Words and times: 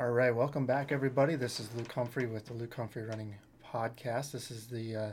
All 0.00 0.10
right, 0.10 0.30
welcome 0.30 0.64
back, 0.64 0.92
everybody. 0.92 1.34
This 1.34 1.58
is 1.58 1.74
Luke 1.74 1.90
Humphrey 1.90 2.26
with 2.26 2.46
the 2.46 2.52
Luke 2.52 2.72
Humphrey 2.72 3.02
Running 3.02 3.34
Podcast. 3.66 4.30
This 4.30 4.48
is 4.48 4.68
the 4.68 4.94
uh, 4.94 5.12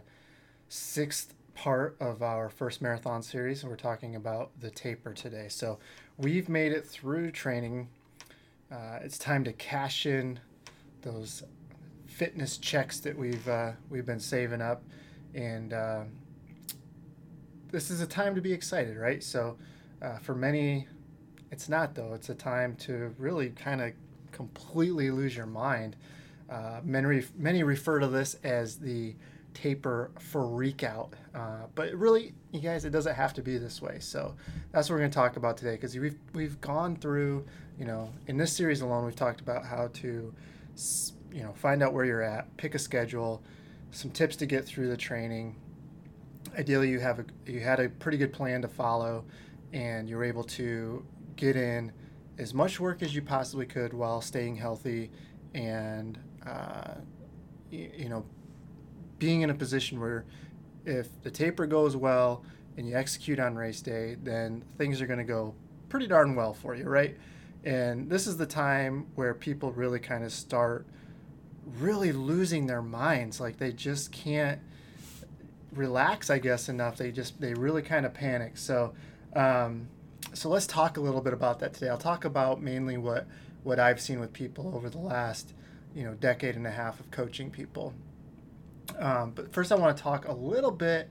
sixth 0.70 1.34
part 1.56 1.98
of 2.00 2.22
our 2.22 2.50
first 2.50 2.84
marathon 2.84 3.24
series, 3.24 3.64
and 3.64 3.72
we're 3.72 3.78
talking 3.78 4.16
about 4.16 4.52
the 4.60 4.70
taper 4.70 5.12
today. 5.12 5.48
So 5.50 5.80
we've 6.18 6.48
made 6.48 6.72
it 6.72 6.86
through 6.86 7.32
training. 7.32 7.90
Uh, 8.72 9.00
it's 9.02 9.18
time 9.18 9.44
to 9.46 9.54
cash 9.54 10.06
in 10.06 10.40
those 11.02 11.42
fitness 12.06 12.60
checks 12.60 13.00
that 13.00 13.18
we've 13.18 13.48
uh, 13.48 13.72
we've 13.90 14.06
been 14.06 14.20
saving 14.20 14.62
up, 14.62 14.84
and 15.34 15.74
uh, 15.74 16.04
this 17.72 17.90
is 17.90 18.02
a 18.02 18.08
time 18.08 18.36
to 18.36 18.42
be 18.42 18.54
excited, 18.54 18.98
right? 18.98 19.24
So 19.24 19.58
uh, 20.04 20.20
for 20.20 20.36
many, 20.36 20.88
it's 21.52 21.70
not 21.70 21.96
though. 21.96 22.14
It's 22.14 22.30
a 22.30 22.36
time 22.36 22.76
to 22.82 23.16
really 23.18 23.50
kind 23.50 23.82
of 23.82 23.94
completely 24.36 25.10
lose 25.12 25.36
your 25.36 25.46
mind. 25.46 25.96
Uh, 26.50 26.82
many 26.84 27.24
many 27.36 27.64
refer 27.64 28.00
to 28.00 28.08
this 28.08 28.36
as 28.44 28.78
the 28.78 29.16
taper 29.54 30.12
freak 30.20 30.84
out, 30.84 31.14
uh, 31.34 31.64
but 31.74 31.94
really, 31.94 32.34
you 32.52 32.60
guys, 32.60 32.86
it 32.86 32.92
doesn't 32.92 33.16
have 33.16 33.34
to 33.34 33.42
be 33.42 33.58
this 33.58 33.82
way. 33.82 33.98
So 34.00 34.36
that's 34.72 34.90
what 34.90 34.96
we're 34.96 35.00
going 35.00 35.12
to 35.12 35.16
talk 35.16 35.38
about 35.38 35.58
today 35.58 35.72
because 35.72 35.98
we've 35.98 36.18
we've 36.34 36.60
gone 36.62 36.98
through, 36.98 37.46
you 37.80 37.86
know, 37.86 38.12
in 38.28 38.38
this 38.38 38.54
series 38.54 38.82
alone, 38.82 39.06
we've 39.06 39.16
talked 39.16 39.42
about 39.42 39.66
how 39.66 39.88
to, 39.94 40.34
you 41.32 41.44
know, 41.44 41.54
find 41.54 41.82
out 41.82 41.94
where 41.94 42.06
you're 42.06 42.22
at, 42.22 42.56
pick 42.58 42.76
a 42.76 42.80
schedule, 42.80 43.42
some 43.92 44.12
tips 44.12 44.36
to 44.36 44.46
get 44.46 44.66
through 44.66 44.90
the 44.90 44.98
training. 44.98 45.56
Ideally, 46.60 46.90
you 46.90 47.00
have 47.00 47.20
a 47.20 47.26
you 47.48 47.62
had 47.62 47.80
a 47.80 47.90
pretty 47.90 48.18
good 48.18 48.34
plan 48.34 48.62
to 48.62 48.68
follow, 48.68 49.24
and 49.74 50.08
you're 50.08 50.24
able 50.24 50.44
to 50.44 51.04
get 51.38 51.56
in 51.56 51.92
as 52.38 52.54
much 52.54 52.80
work 52.80 53.02
as 53.02 53.16
you 53.16 53.22
possibly 53.22 53.66
could 53.66 53.94
while 53.94 54.22
staying 54.22 54.56
healthy 54.56 55.10
and 55.54 56.20
uh, 56.46 56.96
you, 57.70 57.90
you 57.98 58.10
know 58.10 58.26
being 59.20 59.42
in 59.42 59.50
a 59.50 59.54
position 59.54 60.00
where 60.00 60.26
if 60.86 61.08
the 61.24 61.32
taper 61.32 61.66
goes 61.66 61.96
well 61.96 62.44
and 62.78 62.88
you 62.88 62.96
execute 62.96 63.40
on 63.40 63.56
race 63.56 63.82
day 63.82 64.18
then 64.24 64.64
things 64.78 65.02
are 65.02 65.08
going 65.08 65.20
to 65.20 65.26
go 65.26 65.54
pretty 65.90 66.08
darn 66.08 66.36
well 66.36 66.54
for 66.54 66.76
you 66.76 66.86
right? 66.86 67.18
And 67.64 68.10
this 68.10 68.28
is 68.28 68.38
the 68.38 68.46
time 68.46 69.08
where 69.16 69.34
people 69.34 69.72
really 69.72 70.00
kind 70.00 70.24
of 70.24 70.32
start 70.32 70.86
really 71.80 72.12
losing 72.12 72.68
their 72.68 72.84
minds 72.84 73.40
like 73.40 73.58
they 73.58 73.72
just 73.72 74.12
can't 74.12 74.60
relax 75.76 76.30
i 76.30 76.40
guess 76.40 76.70
enough. 76.70 76.98
They 76.98 77.12
just 77.12 77.40
they 77.40 77.54
really 77.54 77.82
kind 77.82 78.06
of 78.06 78.14
panic. 78.14 78.58
So 78.58 78.94
um, 79.36 79.88
so 80.36 80.50
let's 80.50 80.68
talk 80.68 80.98
a 80.98 81.02
little 81.02 81.22
bit 81.22 81.34
about 81.34 81.60
that 81.60 81.74
today. 81.74 81.90
I'll 81.90 81.98
talk 81.98 82.26
about 82.26 82.62
mainly 82.62 82.98
what 82.98 83.26
what 83.64 83.80
I've 83.80 84.00
seen 84.00 84.20
with 84.20 84.32
people 84.34 84.76
over 84.76 84.90
the 84.90 85.00
last 85.00 85.54
you 85.96 86.04
know 86.04 86.14
decade 86.14 86.56
and 86.56 86.68
a 86.68 86.72
half 86.72 87.00
of 87.00 87.10
coaching 87.10 87.50
people. 87.50 87.94
Um, 89.00 89.32
but 89.32 89.52
first, 89.54 89.72
I 89.72 89.76
want 89.76 89.96
to 89.96 90.04
talk 90.04 90.28
a 90.28 90.34
little 90.34 90.72
bit 90.72 91.10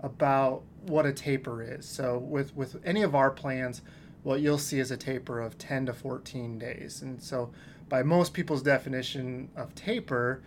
about 0.00 0.62
what 0.82 1.06
a 1.06 1.12
taper 1.12 1.62
is. 1.62 1.86
So 1.86 2.18
with 2.18 2.54
with 2.54 2.76
any 2.84 3.02
of 3.02 3.14
our 3.14 3.30
plans, 3.30 3.82
what 4.22 4.40
you'll 4.40 4.58
see 4.58 4.78
is 4.78 4.90
a 4.90 4.96
taper 4.96 5.40
of 5.40 5.56
10 5.58 5.86
to 5.86 5.92
14 5.92 6.58
days. 6.58 7.02
And 7.02 7.22
so 7.22 7.50
by 7.88 8.02
most 8.02 8.34
people's 8.34 8.62
definition 8.62 9.48
of 9.56 9.74
taper, 9.74 10.42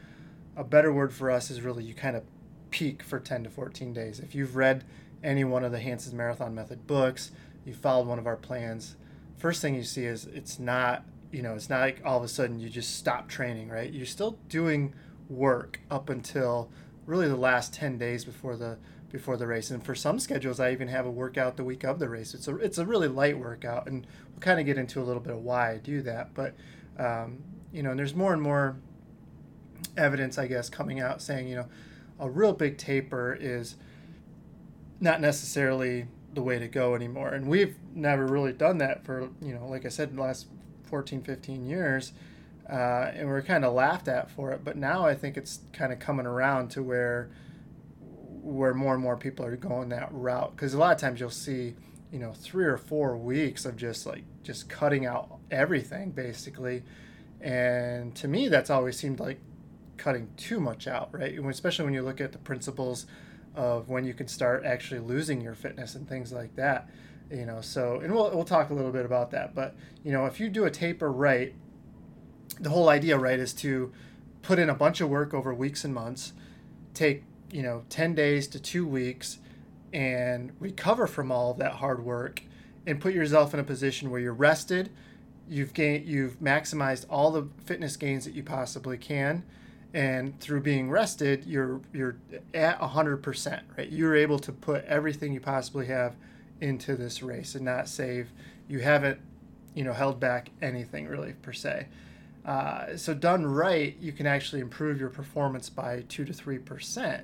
a 0.56 0.64
better 0.64 0.94
word 0.94 1.14
for 1.14 1.32
us 1.32 1.50
is 1.50 1.62
really 1.62 1.84
you 1.84 1.94
kind 1.94 2.16
of 2.16 2.24
peak 2.70 3.02
for 3.02 3.20
10 3.20 3.46
to 3.46 3.50
14 3.50 3.94
days. 3.94 4.20
If 4.20 4.36
you've 4.36 4.56
read 4.56 4.84
any 5.24 5.44
one 5.44 5.64
of 5.64 5.72
the 5.72 5.80
Hanson's 5.80 6.14
Marathon 6.14 6.54
Method 6.54 6.86
books, 6.88 7.32
you 7.66 7.74
followed 7.74 8.08
one 8.08 8.20
of 8.20 8.28
our 8.28 8.38
plans, 8.38 8.96
first 9.38 9.62
thing 9.62 9.76
you 9.76 9.84
see 9.84 10.06
is 10.06 10.26
it's 10.26 10.60
not, 10.60 11.04
you 11.32 11.42
know, 11.42 11.56
it's 11.56 11.70
not 11.70 11.82
like 11.82 12.02
all 12.06 12.18
of 12.18 12.24
a 12.24 12.28
sudden 12.28 12.60
you 12.60 12.70
just 12.70 12.96
stop 12.96 13.28
training, 13.28 13.70
right? 13.70 13.92
You're 13.92 14.06
still 14.06 14.38
doing 14.50 14.94
work 15.30 15.80
up 15.90 16.10
until 16.10 16.70
really 17.06 17.28
the 17.28 17.36
last 17.36 17.74
10 17.74 17.98
days 17.98 18.26
before 18.26 18.56
the 18.56 18.78
before 19.12 19.38
the 19.38 19.48
race. 19.48 19.72
And 19.72 19.84
for 19.84 19.96
some 19.96 20.20
schedules, 20.20 20.60
I 20.60 20.72
even 20.72 20.88
have 20.88 21.06
a 21.06 21.12
workout 21.12 21.58
the 21.58 21.64
week 21.64 21.84
of 21.84 22.00
the 22.00 22.08
race. 22.08 22.34
It's 22.34 22.48
a 22.48 22.56
it's 22.58 22.78
a 22.78 22.86
really 22.86 23.08
light 23.08 23.38
workout, 23.38 23.88
and 23.88 24.06
we'll 24.32 24.40
kind 24.40 24.60
of 24.60 24.66
get 24.66 24.78
into 24.78 25.02
a 25.02 25.04
little 25.04 25.22
bit 25.22 25.34
of 25.34 25.40
why 25.40 25.72
I 25.72 25.78
do 25.78 26.02
that. 26.04 26.34
But 26.34 26.56
um, 26.98 27.44
you 27.72 27.84
know, 27.84 27.92
and 27.92 28.00
there's 28.00 28.16
more 28.16 28.34
and 28.34 28.42
more 28.42 28.78
evidence, 29.98 30.38
I 30.38 30.48
guess, 30.48 30.70
coming 30.70 31.00
out 31.00 31.22
saying 31.22 31.48
you 31.48 31.56
know 31.56 31.68
a 32.20 32.30
real 32.30 32.54
big 32.54 32.78
taper 32.78 33.38
is 33.40 33.76
not 35.00 35.22
necessarily 35.22 36.06
the 36.34 36.42
way 36.42 36.60
to 36.60 36.68
go 36.68 36.96
anymore. 36.96 37.30
And 37.30 37.48
we've 37.48 37.76
never 37.94 38.26
really 38.26 38.54
done 38.54 38.78
that 38.80 39.04
for, 39.04 39.30
you 39.42 39.54
know, 39.54 39.68
like 39.68 39.86
I 39.86 39.90
said, 39.90 40.16
the 40.16 40.22
last 40.22 40.48
14, 40.84 41.22
15 41.22 41.66
years. 41.66 42.14
Uh, 42.70 43.12
and 43.16 43.28
we're 43.28 43.42
kind 43.42 43.66
of 43.66 43.74
laughed 43.74 44.08
at 44.08 44.30
for 44.30 44.52
it. 44.52 44.64
But 44.64 44.78
now 44.78 45.06
I 45.06 45.16
think 45.16 45.38
it's 45.38 45.62
kind 45.74 45.92
of 45.92 46.00
coming 46.00 46.26
around 46.26 46.70
to 46.72 46.84
where 46.84 47.30
where 48.42 48.74
more 48.74 48.94
and 48.94 49.04
more 49.04 49.18
people 49.18 49.46
are 49.46 49.56
going 49.56 49.90
that 49.90 50.10
route. 50.12 50.56
Because 50.56 50.74
a 50.74 50.78
lot 50.78 50.94
of 50.94 51.02
times 51.02 51.20
you'll 51.20 51.30
see, 51.30 51.76
you 52.12 52.20
know, 52.20 52.34
three 52.34 52.66
or 52.66 52.78
four 52.78 53.18
weeks 53.18 53.66
of 53.66 53.76
just 53.76 54.06
like 54.06 54.24
just 54.44 54.70
cutting 54.70 55.06
out 55.06 55.40
everything 55.52 56.12
basically. 56.12 56.84
And 57.42 58.16
to 58.16 58.28
me, 58.28 58.48
that's 58.48 58.70
always 58.70 58.98
seemed 58.98 59.20
like 59.20 59.40
cutting 59.98 60.30
too 60.38 60.60
much 60.60 60.88
out, 60.88 61.10
right? 61.12 61.38
Especially 61.38 61.86
when 61.86 61.94
you 61.94 62.02
look 62.02 62.22
at 62.22 62.32
the 62.32 62.38
principles 62.38 63.06
of 63.56 63.90
when 63.90 64.06
you 64.06 64.14
can 64.14 64.28
start 64.28 64.64
actually 64.66 65.00
losing 65.00 65.42
your 65.42 65.56
fitness 65.56 65.96
and 65.96 66.08
things 66.08 66.32
like 66.32 66.56
that 66.56 66.90
you 67.32 67.46
know 67.46 67.62
so 67.62 68.00
and 68.00 68.14
we'll, 68.14 68.30
we'll 68.32 68.44
talk 68.44 68.70
a 68.70 68.74
little 68.74 68.92
bit 68.92 69.06
about 69.06 69.32
that 69.32 69.54
but 69.54 69.76
you 70.04 70.12
know 70.12 70.26
if 70.26 70.40
you 70.40 70.50
do 70.50 70.66
a 70.66 70.72
taper 70.72 71.12
right 71.12 71.54
the 72.60 72.70
whole 72.70 72.90
idea 72.90 73.18
right 73.18 73.40
is 73.40 73.54
to 73.54 73.92
put 74.42 74.60
in 74.60 74.70
a 74.70 74.76
bunch 74.76 75.02
of 75.02 75.10
work 75.10 75.34
over 75.34 75.54
weeks 75.54 75.84
and 75.84 75.94
months 75.94 76.34
take 76.94 77.24
you 77.52 77.62
know 77.62 77.84
10 77.90 78.16
days 78.16 78.48
to 78.48 78.60
two 78.60 78.86
weeks 78.86 79.40
and 79.94 80.52
recover 80.60 81.08
from 81.08 81.32
all 81.32 81.54
that 81.54 81.74
hard 81.74 82.04
work 82.04 82.44
and 82.86 83.02
put 83.02 83.14
yourself 83.14 83.54
in 83.54 83.60
a 83.60 83.64
position 83.64 84.10
where 84.10 84.22
you're 84.22 84.34
rested 84.34 84.90
you've 85.48 85.74
gained 85.74 86.08
you've 86.08 86.40
maximized 86.40 87.06
all 87.10 87.32
the 87.32 87.48
fitness 87.66 87.96
gains 87.96 88.26
that 88.26 88.34
you 88.34 88.44
possibly 88.44 88.98
can 88.98 89.44
and 89.94 90.40
through 90.40 90.62
being 90.62 90.90
rested 90.90 91.44
you're 91.46 91.82
you're 91.94 92.18
at 92.54 92.80
100% 92.80 93.62
right 93.78 93.92
you're 93.92 94.16
able 94.16 94.38
to 94.38 94.52
put 94.52 94.86
everything 94.86 95.34
you 95.34 95.40
possibly 95.40 95.88
have 95.88 96.16
into 96.62 96.96
this 96.96 97.24
race 97.24 97.56
and 97.56 97.66
not 97.66 97.88
save 97.88 98.32
you 98.68 98.80
haven't 98.80 99.20
you 99.74 99.84
know 99.84 99.94
held 99.94 100.20
back 100.20 100.50
anything 100.62 101.08
really 101.08 101.34
per 101.42 101.54
se 101.54 101.88
uh, 102.46 102.96
so 102.96 103.14
done 103.14 103.46
right 103.46 103.98
you 104.00 104.12
can 104.12 104.28
actually 104.28 104.62
improve 104.62 105.00
your 105.00 105.10
performance 105.10 105.70
by 105.70 106.04
2 106.08 106.26
to 106.26 106.34
3% 106.34 107.24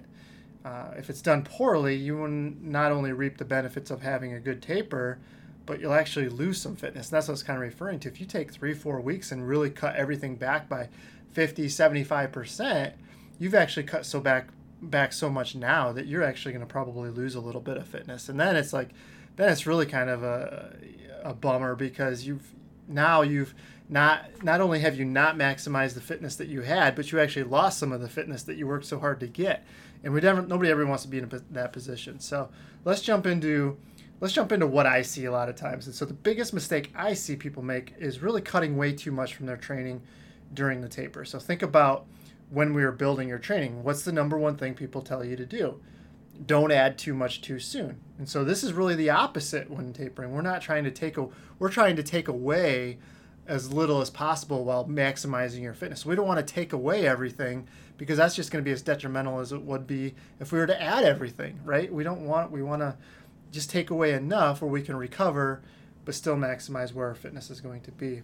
uh, 0.63 0.91
if 0.97 1.09
it's 1.09 1.21
done 1.21 1.43
poorly 1.43 1.95
you 1.95 2.17
will 2.17 2.27
not 2.27 2.91
only 2.91 3.11
reap 3.11 3.37
the 3.37 3.45
benefits 3.45 3.91
of 3.91 4.01
having 4.01 4.33
a 4.33 4.39
good 4.39 4.61
taper 4.61 5.19
but 5.65 5.79
you'll 5.79 5.93
actually 5.93 6.29
lose 6.29 6.61
some 6.61 6.75
fitness. 6.75 7.07
And 7.07 7.17
that's 7.17 7.27
what 7.27 7.31
I 7.31 7.33
was 7.33 7.43
kind 7.43 7.57
of 7.57 7.61
referring 7.61 7.99
to. 8.01 8.07
If 8.07 8.19
you 8.19 8.25
take 8.25 8.51
three, 8.51 8.73
four 8.73 9.01
weeks 9.01 9.31
and 9.31 9.47
really 9.47 9.69
cut 9.69 9.95
everything 9.95 10.35
back 10.35 10.69
by 10.69 10.89
50, 11.35 11.67
75%, 11.67 12.93
you've 13.37 13.53
actually 13.53 13.83
cut 13.83 14.05
so 14.05 14.21
back 14.21 14.47
back 14.81 15.11
so 15.11 15.29
much 15.29 15.55
now 15.55 15.91
that 15.91 16.05
you're 16.05 16.23
actually 16.23 16.53
going 16.53 16.65
to 16.65 16.71
probably 16.71 17.09
lose 17.09 17.35
a 17.35 17.41
little 17.41 17.59
bit 17.59 17.75
of 17.75 17.85
fitness. 17.85 18.29
And 18.29 18.39
then 18.39 18.55
it's 18.55 18.71
like 18.71 18.89
then 19.35 19.51
it's 19.51 19.67
really 19.67 19.85
kind 19.85 20.09
of 20.09 20.23
a 20.23 20.75
a 21.23 21.33
bummer 21.33 21.75
because 21.75 22.25
you've 22.25 22.53
now 22.87 23.21
you've 23.21 23.53
not 23.89 24.43
not 24.43 24.61
only 24.61 24.79
have 24.79 24.97
you 24.97 25.03
not 25.03 25.35
maximized 25.35 25.93
the 25.95 26.01
fitness 26.01 26.37
that 26.37 26.47
you 26.47 26.61
had, 26.61 26.95
but 26.95 27.11
you 27.11 27.19
actually 27.19 27.43
lost 27.43 27.79
some 27.79 27.91
of 27.91 27.99
the 27.99 28.09
fitness 28.09 28.43
that 28.43 28.55
you 28.55 28.65
worked 28.65 28.85
so 28.85 28.99
hard 28.99 29.19
to 29.19 29.27
get. 29.27 29.65
And 30.05 30.13
we 30.13 30.21
never 30.21 30.41
nobody 30.41 30.71
ever 30.71 30.85
wants 30.85 31.03
to 31.03 31.09
be 31.09 31.17
in 31.17 31.25
a, 31.25 31.53
that 31.53 31.73
position. 31.73 32.21
So 32.21 32.49
let's 32.85 33.01
jump 33.01 33.25
into 33.25 33.77
let's 34.21 34.33
jump 34.33 34.53
into 34.53 34.67
what 34.67 34.85
I 34.85 35.01
see 35.01 35.25
a 35.25 35.31
lot 35.33 35.49
of 35.49 35.57
times. 35.57 35.85
And 35.85 35.93
so 35.95 36.05
the 36.05 36.13
biggest 36.13 36.53
mistake 36.53 36.93
I 36.95 37.13
see 37.13 37.35
people 37.35 37.61
make 37.61 37.93
is 37.99 38.21
really 38.21 38.41
cutting 38.41 38.77
way 38.77 38.93
too 38.93 39.11
much 39.11 39.35
from 39.35 39.47
their 39.47 39.57
training 39.57 40.01
during 40.53 40.81
the 40.81 40.89
taper. 40.89 41.25
So 41.25 41.39
think 41.39 41.61
about 41.61 42.05
when 42.49 42.73
we 42.73 42.83
were 42.83 42.91
building 42.91 43.27
your 43.27 43.39
training. 43.39 43.83
What's 43.83 44.03
the 44.03 44.11
number 44.11 44.37
one 44.37 44.55
thing 44.55 44.73
people 44.73 45.01
tell 45.01 45.23
you 45.23 45.35
to 45.35 45.45
do? 45.45 45.79
Don't 46.45 46.71
add 46.71 46.97
too 46.97 47.13
much 47.13 47.41
too 47.41 47.59
soon. 47.59 47.99
And 48.17 48.27
so 48.27 48.43
this 48.43 48.63
is 48.63 48.73
really 48.73 48.95
the 48.95 49.09
opposite 49.09 49.69
when 49.69 49.93
tapering. 49.93 50.31
We're 50.31 50.41
not 50.41 50.61
trying 50.61 50.83
to 50.83 50.91
take 50.91 51.17
a 51.17 51.27
we're 51.59 51.69
trying 51.69 51.95
to 51.95 52.03
take 52.03 52.27
away 52.27 52.97
as 53.47 53.71
little 53.71 54.01
as 54.01 54.09
possible 54.09 54.65
while 54.65 54.85
maximizing 54.85 55.61
your 55.61 55.73
fitness. 55.73 56.05
We 56.05 56.15
don't 56.15 56.27
want 56.27 56.45
to 56.45 56.53
take 56.53 56.73
away 56.73 57.07
everything 57.07 57.67
because 57.97 58.17
that's 58.17 58.35
just 58.35 58.51
going 58.51 58.63
to 58.63 58.67
be 58.67 58.73
as 58.73 58.81
detrimental 58.81 59.39
as 59.39 59.51
it 59.51 59.61
would 59.61 59.87
be 59.87 60.15
if 60.39 60.51
we 60.51 60.59
were 60.59 60.67
to 60.67 60.81
add 60.81 61.03
everything, 61.03 61.59
right? 61.63 61.91
We 61.91 62.03
don't 62.03 62.25
want 62.25 62.51
we 62.51 62.61
want 62.61 62.81
to 62.81 62.97
just 63.51 63.69
take 63.69 63.89
away 63.89 64.13
enough 64.13 64.61
where 64.61 64.71
we 64.71 64.81
can 64.81 64.95
recover 64.95 65.61
but 66.03 66.13
still 66.13 66.35
maximize 66.35 66.93
where 66.93 67.07
our 67.07 67.15
fitness 67.15 67.49
is 67.49 67.61
going 67.61 67.81
to 67.81 67.91
be. 67.91 68.21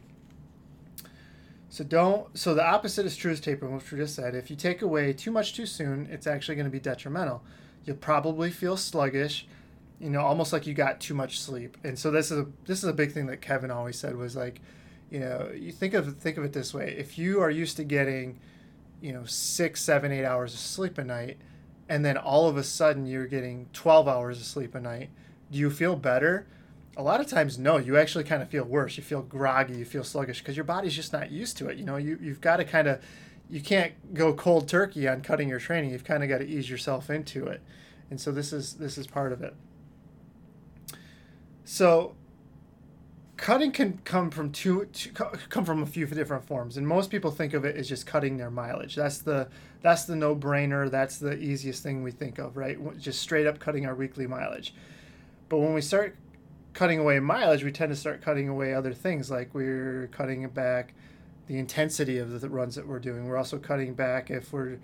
So 1.71 1.85
don't. 1.85 2.37
So 2.37 2.53
the 2.53 2.65
opposite 2.65 3.05
is 3.05 3.15
true 3.15 3.31
as 3.31 3.39
tapering, 3.39 3.73
which 3.73 3.89
we 3.93 3.97
just 3.97 4.13
said. 4.13 4.35
If 4.35 4.49
you 4.49 4.57
take 4.57 4.81
away 4.81 5.13
too 5.13 5.31
much 5.31 5.53
too 5.53 5.65
soon, 5.65 6.05
it's 6.11 6.27
actually 6.27 6.55
going 6.55 6.65
to 6.65 6.71
be 6.71 6.81
detrimental. 6.81 7.43
You'll 7.85 7.95
probably 7.95 8.51
feel 8.51 8.75
sluggish, 8.75 9.47
you 9.97 10.09
know, 10.09 10.19
almost 10.19 10.51
like 10.51 10.67
you 10.67 10.73
got 10.73 10.99
too 10.99 11.13
much 11.13 11.39
sleep. 11.39 11.77
And 11.85 11.97
so 11.97 12.11
this 12.11 12.29
is 12.29 12.39
a 12.39 12.47
this 12.65 12.79
is 12.79 12.89
a 12.89 12.93
big 12.93 13.13
thing 13.13 13.27
that 13.27 13.39
Kevin 13.39 13.71
always 13.71 13.97
said 13.97 14.17
was 14.17 14.35
like, 14.35 14.59
you 15.09 15.21
know, 15.21 15.49
you 15.55 15.71
think 15.71 15.93
of 15.93 16.17
think 16.17 16.37
of 16.37 16.43
it 16.43 16.51
this 16.51 16.73
way: 16.73 16.93
if 16.97 17.17
you 17.17 17.39
are 17.39 17.49
used 17.49 17.77
to 17.77 17.85
getting, 17.85 18.41
you 18.99 19.13
know, 19.13 19.23
six, 19.23 19.81
seven, 19.81 20.11
eight 20.11 20.25
hours 20.25 20.53
of 20.53 20.59
sleep 20.59 20.97
a 20.97 21.05
night, 21.05 21.37
and 21.87 22.03
then 22.03 22.17
all 22.17 22.49
of 22.49 22.57
a 22.57 22.63
sudden 22.63 23.05
you're 23.05 23.27
getting 23.27 23.67
12 23.71 24.09
hours 24.09 24.39
of 24.39 24.45
sleep 24.45 24.75
a 24.75 24.81
night, 24.81 25.09
do 25.49 25.57
you 25.57 25.69
feel 25.69 25.95
better? 25.95 26.47
A 27.01 27.03
lot 27.03 27.19
of 27.19 27.25
times, 27.25 27.57
no. 27.57 27.77
You 27.77 27.97
actually 27.97 28.25
kind 28.25 28.43
of 28.43 28.49
feel 28.49 28.63
worse. 28.63 28.95
You 28.95 29.01
feel 29.01 29.23
groggy. 29.23 29.73
You 29.73 29.85
feel 29.85 30.03
sluggish 30.03 30.37
because 30.37 30.55
your 30.55 30.65
body's 30.65 30.95
just 30.95 31.11
not 31.11 31.31
used 31.31 31.57
to 31.57 31.67
it. 31.67 31.79
You 31.79 31.83
know, 31.83 31.97
you 31.97 32.19
you've 32.21 32.41
got 32.41 32.57
to 32.57 32.63
kind 32.63 32.87
of, 32.87 33.01
you 33.49 33.59
can't 33.59 34.13
go 34.13 34.35
cold 34.35 34.69
turkey 34.69 35.07
on 35.07 35.21
cutting 35.21 35.49
your 35.49 35.57
training. 35.57 35.89
You've 35.89 36.03
kind 36.03 36.21
of 36.21 36.29
got 36.29 36.37
to 36.37 36.45
ease 36.45 36.69
yourself 36.69 37.09
into 37.09 37.47
it, 37.47 37.63
and 38.11 38.21
so 38.21 38.31
this 38.31 38.53
is 38.53 38.75
this 38.75 38.99
is 38.99 39.07
part 39.07 39.33
of 39.33 39.41
it. 39.41 39.55
So 41.63 42.13
cutting 43.35 43.71
can 43.71 43.99
come 44.03 44.29
from 44.29 44.51
two, 44.51 44.85
two, 44.93 45.09
come 45.09 45.65
from 45.65 45.81
a 45.81 45.87
few 45.87 46.05
different 46.05 46.45
forms 46.45 46.77
and 46.77 46.87
most 46.87 47.09
people 47.09 47.31
think 47.31 47.55
of 47.55 47.65
it 47.65 47.75
as 47.75 47.89
just 47.89 48.05
cutting 48.05 48.37
their 48.37 48.51
mileage 48.51 48.95
that's 48.95 49.17
the 49.17 49.47
that's 49.81 50.05
the 50.05 50.15
no-brainer 50.15 50.91
that's 50.91 51.17
the 51.17 51.35
easiest 51.39 51.81
thing 51.81 52.03
we 52.03 52.11
think 52.11 52.37
of 52.37 52.55
right 52.55 52.77
just 52.99 53.19
straight 53.19 53.47
up 53.47 53.57
cutting 53.57 53.87
our 53.87 53.95
weekly 53.95 54.27
mileage 54.27 54.75
but 55.49 55.57
when 55.57 55.73
we 55.73 55.81
start 55.81 56.15
cutting 56.73 56.99
away 56.99 57.19
mileage 57.19 57.63
we 57.63 57.71
tend 57.71 57.91
to 57.91 57.95
start 57.95 58.21
cutting 58.21 58.47
away 58.47 58.73
other 58.73 58.93
things 58.93 59.29
like 59.29 59.53
we're 59.53 60.09
cutting 60.11 60.47
back 60.49 60.93
the 61.51 61.57
intensity 61.57 62.17
of 62.17 62.39
the 62.39 62.49
runs 62.49 62.75
that 62.75 62.87
we're 62.87 62.99
doing. 62.99 63.25
We're 63.25 63.35
also 63.35 63.57
cutting 63.57 63.93
back 63.93 64.31
if 64.31 64.53
we're 64.53 64.79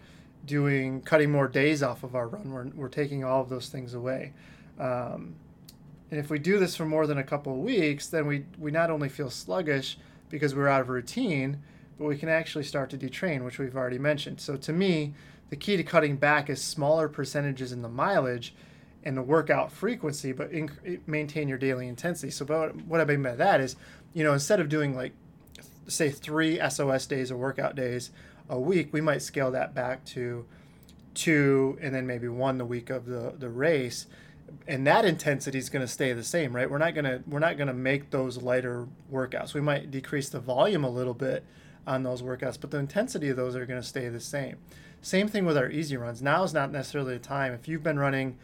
doing 0.46 1.02
cutting 1.02 1.32
more 1.32 1.48
days 1.48 1.82
off 1.82 2.04
of 2.04 2.14
our 2.14 2.28
run. 2.28 2.52
We're, 2.52 2.68
we're 2.76 2.90
taking 2.90 3.24
all 3.24 3.42
of 3.42 3.48
those 3.48 3.70
things 3.70 3.94
away. 3.94 4.34
Um, 4.78 5.36
and 6.12 6.20
if 6.20 6.30
we 6.30 6.40
do 6.40 6.60
this 6.60 6.76
for 6.76 6.86
more 6.86 7.08
than 7.08 7.18
a 7.18 7.24
couple 7.24 7.54
of 7.54 7.60
weeks, 7.60 8.08
then 8.08 8.28
we, 8.28 8.46
we 8.58 8.72
not 8.72 8.90
only 8.90 9.08
feel 9.08 9.30
sluggish 9.30 9.98
because 10.30 10.56
we're 10.56 10.68
out 10.68 10.82
of 10.82 10.90
routine, 10.90 11.62
but 11.98 12.06
we 12.06 12.18
can 12.18 12.28
actually 12.28 12.66
start 12.66 12.90
to 12.90 12.98
detrain, 12.98 13.46
which 13.46 13.60
we've 13.60 13.78
already 13.78 13.98
mentioned. 13.98 14.42
So 14.42 14.58
to 14.58 14.74
me, 14.74 15.14
the 15.50 15.56
key 15.56 15.78
to 15.78 15.84
cutting 15.84 16.18
back 16.18 16.50
is 16.50 16.62
smaller 16.62 17.08
percentages 17.08 17.72
in 17.72 17.82
the 17.82 17.90
mileage 17.90 18.54
and 19.04 19.16
the 19.16 19.22
workout 19.22 19.72
frequency, 19.72 20.32
but 20.32 20.52
inc- 20.52 21.00
maintain 21.08 21.48
your 21.48 21.58
daily 21.58 21.88
intensity. 21.88 22.32
So 22.32 22.46
what 22.46 23.02
I 23.02 23.06
mean 23.06 23.24
by 23.24 23.36
that 23.36 23.62
is, 23.62 23.76
you 24.14 24.24
know, 24.24 24.34
instead 24.34 24.60
of 24.60 24.70
doing 24.70 24.96
like, 24.96 25.14
say, 25.88 26.10
three 26.10 26.60
SOS 26.70 27.06
days 27.06 27.32
or 27.32 27.38
workout 27.38 27.76
days 27.76 28.12
a 28.50 28.60
week, 28.60 28.92
we 28.92 29.02
might 29.02 29.22
scale 29.22 29.52
that 29.52 29.74
back 29.74 30.04
to 30.06 30.46
two 31.14 31.78
and 31.82 31.94
then 31.96 32.06
maybe 32.06 32.28
one 32.28 32.58
the 32.58 32.66
week 32.66 32.90
of 32.90 33.06
the, 33.06 33.34
the 33.38 33.50
race. 33.50 34.08
And 34.68 34.86
that 34.88 35.04
intensity 35.04 35.58
is 35.58 35.70
going 35.70 35.86
to 35.86 35.92
stay 35.92 36.14
the 36.14 36.24
same 36.24 36.56
right? 36.56 36.70
We're 36.70 36.78
not 36.78 36.94
going 36.94 37.06
to 37.06 37.22
we're 37.28 37.40
not 37.40 37.58
going 37.58 37.68
to 37.68 37.74
make 37.74 38.12
those 38.12 38.42
lighter 38.42 38.88
workouts. 39.12 39.54
We 39.54 39.62
might 39.62 39.92
decrease 39.92 40.30
the 40.30 40.40
volume 40.40 40.84
a 40.84 40.90
little 40.90 41.14
bit 41.14 41.44
on 41.86 42.04
those 42.04 42.22
workouts 42.22 42.60
but 42.60 42.72
the 42.72 42.78
intensity 42.78 43.30
of 43.30 43.38
those 43.38 43.56
are 43.56 43.66
going 43.66 43.82
to 43.82 43.88
stay 43.88 44.10
the 44.10 44.20
same. 44.20 44.58
Same 45.02 45.28
thing 45.28 45.46
with 45.46 45.58
our 45.58 45.70
easy 45.70 45.98
runs. 45.98 46.22
Now 46.22 46.44
is 46.44 46.54
not 46.54 46.72
necessarily 46.72 47.14
the 47.14 47.20
time. 47.20 47.54
If 47.54 47.68
you've 47.68 47.84
been 47.84 48.00
running 48.00 48.38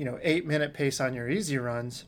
you 0.00 0.06
know 0.06 0.18
eight 0.22 0.46
minute 0.46 0.72
pace 0.72 0.98
on 0.98 1.12
your 1.12 1.28
easy 1.28 1.58
runs 1.58 2.06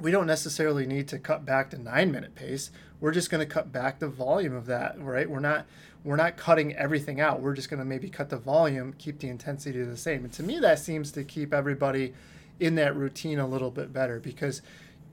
we 0.00 0.12
don't 0.12 0.26
necessarily 0.26 0.86
need 0.86 1.08
to 1.08 1.18
cut 1.18 1.44
back 1.44 1.70
to 1.70 1.78
nine 1.78 2.12
minute 2.12 2.34
pace. 2.34 2.70
We're 3.00 3.10
just 3.10 3.28
going 3.28 3.46
to 3.46 3.52
cut 3.52 3.72
back 3.72 3.98
the 3.98 4.08
volume 4.08 4.54
of 4.54 4.66
that 4.66 5.00
right? 5.00 5.28
We're 5.28 5.40
not 5.40 5.66
we're 6.04 6.16
not 6.16 6.36
cutting 6.36 6.76
everything 6.76 7.20
out. 7.20 7.40
We're 7.40 7.54
just 7.54 7.70
going 7.70 7.78
to 7.78 7.84
maybe 7.84 8.08
cut 8.08 8.30
the 8.30 8.36
volume 8.36 8.94
keep 8.98 9.18
the 9.18 9.28
intensity 9.28 9.82
the 9.82 9.96
same. 9.96 10.22
And 10.22 10.32
to 10.34 10.44
me 10.44 10.60
that 10.60 10.78
seems 10.78 11.10
to 11.12 11.24
keep 11.24 11.52
everybody 11.52 12.14
in 12.60 12.76
that 12.76 12.94
routine 12.94 13.40
a 13.40 13.48
little 13.48 13.72
bit 13.72 13.92
better 13.92 14.20
because 14.20 14.62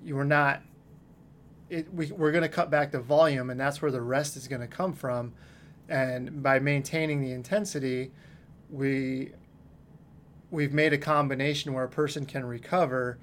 you're 0.05 0.23
not 0.23 0.61
it, 1.71 1.91
we, 1.91 2.11
we're 2.11 2.31
going 2.31 2.43
to 2.43 2.49
cut 2.49 2.69
back 2.69 2.91
the 2.91 2.99
volume 2.99 3.49
and 3.49 3.59
that's 3.59 3.81
where 3.81 3.91
the 3.91 4.01
rest 4.01 4.37
is 4.37 4.47
going 4.47 4.61
to 4.61 4.67
come 4.67 4.93
from. 4.93 5.33
And 5.87 6.43
by 6.43 6.59
maintaining 6.59 7.19
the 7.19 7.31
intensity 7.31 8.11
we 8.69 9.31
we've 10.51 10.73
made 10.73 10.93
a 10.93 10.97
combination 10.97 11.73
where 11.73 11.83
a 11.83 11.89
person 11.89 12.25
can 12.25 12.45
recover 12.45 13.17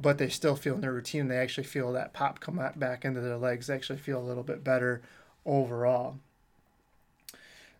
but 0.00 0.18
they 0.18 0.28
still 0.28 0.56
feel 0.56 0.74
in 0.74 0.80
their 0.80 0.92
routine 0.92 1.28
they 1.28 1.38
actually 1.38 1.64
feel 1.64 1.92
that 1.92 2.12
pop 2.12 2.40
come 2.40 2.60
back 2.76 3.04
into 3.04 3.20
their 3.20 3.38
legs 3.38 3.66
they 3.66 3.74
actually 3.74 3.98
feel 3.98 4.20
a 4.20 4.24
little 4.24 4.42
bit 4.42 4.62
better 4.62 5.02
overall 5.44 6.18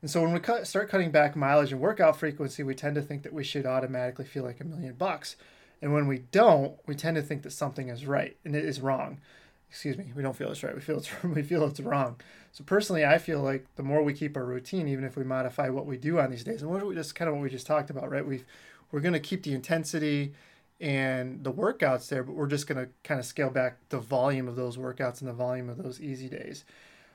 and 0.03 0.11
so 0.11 0.23
when 0.23 0.33
we 0.33 0.39
cut, 0.39 0.67
start 0.67 0.91
cutting 0.91 1.11
back 1.11 1.35
mileage 1.35 1.73
and 1.73 1.81
workout 1.81 2.17
frequency 2.17 2.63
we 2.63 2.75
tend 2.75 2.95
to 2.95 3.03
think 3.03 3.23
that 3.23 3.33
we 3.33 3.45
should 3.45 3.67
automatically 3.67 4.25
feel 4.25 4.45
like 4.45 4.61
a 4.61 4.65
million 4.65 4.95
bucks 4.95 5.37
and 5.83 5.93
when 5.93 6.07
we 6.07 6.19
don't, 6.19 6.75
we 6.87 6.95
tend 6.95 7.17
to 7.17 7.23
think 7.23 7.43
that 7.43 7.53
something 7.53 7.89
is 7.89 8.07
right 8.07 8.37
and 8.45 8.57
it 8.57 8.65
is 8.65 8.81
wrong. 8.81 9.21
Excuse 9.69 9.99
me, 9.99 10.13
we 10.15 10.23
don't 10.23 10.37
feel 10.37 10.51
it's 10.51 10.63
right. 10.63 10.75
We 10.75 10.81
feel 10.81 10.99
it's 10.99 11.11
we 11.25 11.43
feel 11.43 11.65
it's 11.65 11.81
wrong. 11.81 12.17
So 12.53 12.65
personally, 12.65 13.05
I 13.05 13.19
feel 13.19 13.41
like 13.41 13.67
the 13.77 13.83
more 13.83 14.03
we 14.03 14.15
keep 14.15 14.37
our 14.37 14.45
routine, 14.45 14.89
even 14.89 15.05
if 15.05 15.17
we 15.17 15.25
modify 15.25 15.69
what 15.69 15.87
we 15.87 15.99
do 15.99 16.19
on 16.19 16.31
these 16.31 16.45
days, 16.45 16.63
and 16.63 16.71
what 16.71 16.87
we 16.87 16.95
just 16.95 17.15
kind 17.15 17.29
of 17.29 17.35
what 17.35 17.43
we 17.43 17.51
just 17.51 17.67
talked 17.67 17.91
about, 17.91 18.11
right? 18.11 18.27
We 18.27 18.45
we're 18.91 19.01
going 19.01 19.15
to 19.15 19.21
keep 19.21 19.43
the 19.43 19.55
intensity 19.55 20.33
and 20.81 21.43
the 21.43 21.53
workouts 21.53 22.09
there, 22.09 22.23
but 22.23 22.35
we're 22.35 22.47
just 22.47 22.67
going 22.67 22.85
to 22.85 22.91
kind 23.03 23.19
of 23.19 23.27
scale 23.27 23.51
back 23.51 23.79
the 23.89 23.99
volume 23.99 24.49
of 24.49 24.57
those 24.57 24.77
workouts 24.77 25.21
and 25.21 25.29
the 25.29 25.35
volume 25.35 25.69
of 25.69 25.83
those 25.83 26.01
easy 26.01 26.29
days. 26.29 26.65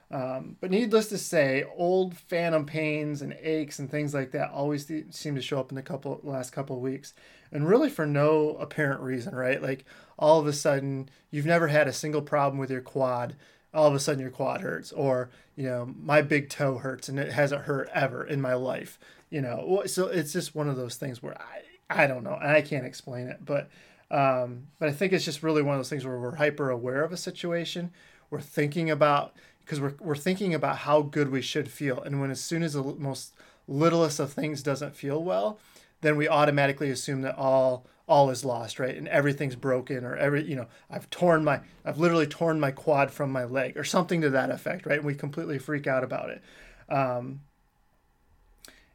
Um, 0.10 0.58
but 0.60 0.72
needless 0.72 1.08
to 1.08 1.18
say, 1.18 1.64
old 1.78 2.18
phantom 2.18 2.66
pains 2.66 3.22
and 3.22 3.38
aches 3.42 3.80
and 3.80 3.90
things 3.90 4.14
like 4.14 4.32
that 4.32 4.52
always 4.52 4.86
th- 4.88 5.06
seem 5.12 5.36
to 5.36 5.42
show 5.42 5.60
up 5.60 5.72
in 5.72 5.76
the 5.76 5.82
couple 5.82 6.20
last 6.24 6.52
couple 6.52 6.76
of 6.76 6.82
weeks, 6.82 7.14
and 7.52 7.68
really 7.68 7.90
for 7.90 8.06
no 8.06 8.58
apparent 8.60 9.00
reason, 9.00 9.34
right? 9.34 9.62
Like 9.62 9.86
all 10.20 10.40
of 10.40 10.48
a 10.48 10.54
sudden, 10.54 11.10
you've 11.30 11.46
never 11.46 11.70
had 11.70 11.88
a 11.88 11.94
single 11.94 12.22
problem 12.22 12.58
with 12.58 12.70
your 12.70 12.82
quad. 12.82 13.36
All 13.74 13.88
of 13.88 13.96
a 13.96 14.02
sudden, 14.02 14.20
your 14.20 14.32
quad 14.32 14.60
hurts, 14.60 14.92
or 14.92 15.30
you 15.56 15.64
know, 15.64 15.94
my 15.98 16.22
big 16.22 16.50
toe 16.50 16.80
hurts, 16.80 17.08
and 17.08 17.18
it 17.18 17.32
hasn't 17.32 17.64
hurt 17.64 17.90
ever 17.94 18.22
in 18.22 18.42
my 18.42 18.54
life. 18.54 19.00
You 19.32 19.42
know, 19.42 19.84
so 19.88 20.08
it's 20.08 20.34
just 20.34 20.56
one 20.56 20.70
of 20.70 20.76
those 20.78 20.98
things 20.98 21.24
where 21.24 21.38
I 21.42 21.62
I 21.90 22.08
don't 22.08 22.24
know, 22.24 22.38
and 22.42 22.52
I 22.52 22.62
can't 22.62 22.86
explain 22.86 23.28
it, 23.28 23.46
but 23.46 23.70
um, 24.12 24.68
but 24.80 24.90
I 24.90 24.92
think 24.94 25.14
it's 25.14 25.26
just 25.26 25.42
really 25.44 25.62
one 25.62 25.76
of 25.76 25.80
those 25.80 25.90
things 25.90 26.06
where 26.06 26.20
we're 26.20 26.36
hyper 26.36 26.70
aware 26.70 27.04
of 27.04 27.14
a 27.14 27.18
situation. 27.18 27.92
We're 28.30 28.42
thinking 28.42 28.92
about 28.92 29.34
because 29.62 29.80
we're, 29.80 29.96
we're 30.02 30.16
thinking 30.18 30.54
about 30.54 30.80
how 30.80 31.02
good 31.02 31.32
we 31.32 31.42
should 31.42 31.72
feel. 31.72 32.02
And 32.02 32.20
when 32.22 32.32
as 32.32 32.42
soon 32.42 32.64
as 32.64 32.74
the 32.74 32.84
most 32.84 33.34
littlest 33.68 34.20
of 34.20 34.34
things 34.34 34.64
doesn't 34.64 34.96
feel 34.96 35.24
well, 35.24 35.60
then 36.02 36.18
we 36.18 36.28
automatically 36.28 36.90
assume 36.90 37.22
that 37.22 37.38
all 37.38 37.86
all 38.08 38.30
is 38.30 38.44
lost, 38.44 38.80
right? 38.80 38.98
And 38.98 39.08
everything's 39.08 39.56
broken 39.56 40.04
or 40.04 40.18
every, 40.18 40.44
you 40.44 40.56
know, 40.58 40.68
I've 40.90 41.10
torn 41.10 41.46
my, 41.46 41.62
I've 41.86 41.98
literally 41.98 42.28
torn 42.28 42.60
my 42.60 42.72
quad 42.72 43.12
from 43.12 43.32
my 43.32 43.46
leg 43.46 43.78
or 43.78 43.86
something 43.86 44.20
to 44.22 44.30
that 44.32 44.50
effect, 44.50 44.86
right? 44.86 44.98
And 44.98 45.06
we 45.06 45.16
completely 45.16 45.58
freak 45.60 45.88
out 45.88 46.04
about 46.04 46.30
it. 46.30 46.42
Um, 46.90 47.40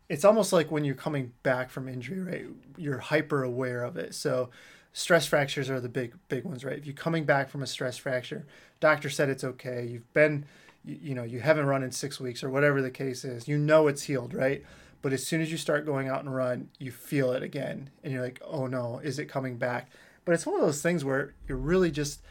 it's 0.09 0.25
almost 0.25 0.53
like 0.53 0.71
when 0.71 0.85
you're 0.85 0.95
coming 0.95 1.33
back 1.43 1.71
from 1.71 1.89
injury, 1.89 2.21
right? 2.21 2.47
You're 2.77 2.99
hyper 2.99 3.43
aware 3.43 3.83
of 3.83 3.97
it. 3.97 4.15
So 4.15 4.51
stress 4.93 5.27
fractures 5.27 5.69
are 5.69 5.81
the 5.81 5.89
big, 5.89 6.15
big 6.29 6.45
ones, 6.45 6.65
right? 6.65 6.79
If 6.79 6.87
you're 6.87 6.95
coming 6.95 7.25
back 7.25 7.51
from 7.51 7.63
a 7.63 7.67
stress 7.67 7.97
fracture, 7.97 8.47
doctor 8.81 9.11
said 9.11 9.29
it's 9.29 9.45
okay. 9.45 9.87
You've 9.87 10.13
been, 10.13 10.47
you, 10.85 10.99
you 11.03 11.15
know, 11.15 11.25
you 11.25 11.41
haven't 11.41 11.67
run 11.67 11.83
in 11.83 11.91
six 11.91 12.21
weeks 12.21 12.45
or 12.45 12.51
whatever 12.51 12.81
the 12.81 12.91
case 12.91 13.25
is. 13.25 13.49
You 13.49 13.59
know 13.59 13.89
it's 13.89 14.05
healed, 14.05 14.33
right? 14.33 14.65
But 15.03 15.13
as 15.13 15.27
soon 15.27 15.41
as 15.41 15.51
you 15.51 15.59
start 15.59 15.87
going 15.87 16.09
out 16.09 16.25
and 16.25 16.35
run, 16.35 16.69
you 16.79 16.91
feel 16.91 17.33
it 17.33 17.43
again, 17.43 17.91
and 18.03 18.13
you're 18.13 18.23
like, 18.23 18.41
oh 18.45 18.67
no, 18.67 19.01
is 19.05 19.19
it 19.19 19.27
coming 19.27 19.57
back? 19.57 19.89
But 20.25 20.33
it's 20.33 20.47
one 20.47 20.57
of 20.57 20.63
those 20.63 20.83
things 20.83 21.05
where 21.05 21.35
you're 21.47 21.59
really 21.59 21.91
just 21.91 22.23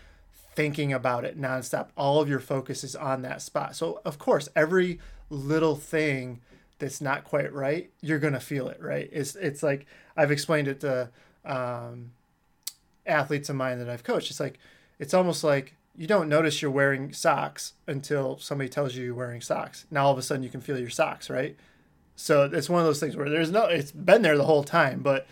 thinking 0.55 0.91
about 0.91 1.23
it 1.23 1.39
nonstop. 1.39 1.89
All 1.95 2.19
of 2.19 2.27
your 2.27 2.39
focus 2.39 2.83
is 2.83 2.95
on 2.95 3.21
that 3.21 3.41
spot. 3.41 3.75
So 3.75 4.01
of 4.03 4.17
course, 4.17 4.49
every 4.55 4.99
little 5.29 5.75
thing 5.75 6.41
that's 6.79 7.01
not 7.01 7.23
quite 7.23 7.53
right, 7.53 7.89
you're 8.01 8.19
gonna 8.19 8.39
feel 8.39 8.67
it, 8.67 8.81
right? 8.81 9.09
It's 9.11 9.35
it's 9.35 9.63
like 9.63 9.85
I've 10.17 10.31
explained 10.31 10.67
it 10.67 10.79
to 10.81 11.09
um, 11.45 12.11
athletes 13.05 13.49
of 13.49 13.55
mine 13.55 13.79
that 13.79 13.89
I've 13.89 14.03
coached. 14.03 14.29
It's 14.31 14.39
like 14.39 14.59
it's 14.99 15.13
almost 15.13 15.43
like 15.43 15.75
you 15.97 16.07
don't 16.07 16.27
notice 16.27 16.61
you're 16.61 16.71
wearing 16.71 17.13
socks 17.13 17.73
until 17.87 18.37
somebody 18.37 18.69
tells 18.69 18.95
you 18.95 19.05
you're 19.05 19.15
wearing 19.15 19.41
socks. 19.41 19.85
Now 19.89 20.05
all 20.05 20.11
of 20.11 20.17
a 20.17 20.21
sudden 20.21 20.43
you 20.43 20.49
can 20.49 20.61
feel 20.61 20.77
your 20.79 20.89
socks, 20.89 21.29
right? 21.29 21.55
So 22.15 22.49
it's 22.51 22.69
one 22.69 22.79
of 22.79 22.85
those 22.85 22.99
things 22.99 23.15
where 23.15 23.29
there's 23.29 23.51
no, 23.51 23.65
it's 23.65 23.91
been 23.91 24.21
there 24.21 24.37
the 24.37 24.45
whole 24.45 24.63
time, 24.63 25.01
but 25.01 25.27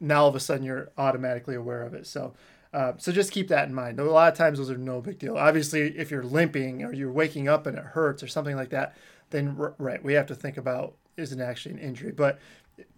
now 0.00 0.22
all 0.22 0.28
of 0.28 0.34
a 0.34 0.40
sudden 0.40 0.64
you're 0.64 0.90
automatically 0.98 1.54
aware 1.54 1.82
of 1.82 1.94
it. 1.94 2.06
So, 2.06 2.34
uh, 2.72 2.92
so 2.98 3.12
just 3.12 3.32
keep 3.32 3.48
that 3.48 3.68
in 3.68 3.74
mind. 3.74 3.98
A 3.98 4.04
lot 4.04 4.30
of 4.30 4.38
times 4.38 4.58
those 4.58 4.70
are 4.70 4.76
no 4.76 5.00
big 5.00 5.18
deal. 5.18 5.36
Obviously, 5.36 5.96
if 5.96 6.10
you're 6.10 6.22
limping 6.22 6.84
or 6.84 6.92
you're 6.92 7.12
waking 7.12 7.48
up 7.48 7.66
and 7.66 7.78
it 7.78 7.84
hurts 7.84 8.22
or 8.22 8.28
something 8.28 8.56
like 8.56 8.70
that, 8.70 8.94
then 9.30 9.56
right, 9.56 10.02
we 10.02 10.14
have 10.14 10.26
to 10.26 10.34
think 10.34 10.56
about 10.56 10.94
is 11.16 11.32
it 11.32 11.40
actually 11.40 11.74
an 11.74 11.80
injury. 11.80 12.12
But 12.12 12.38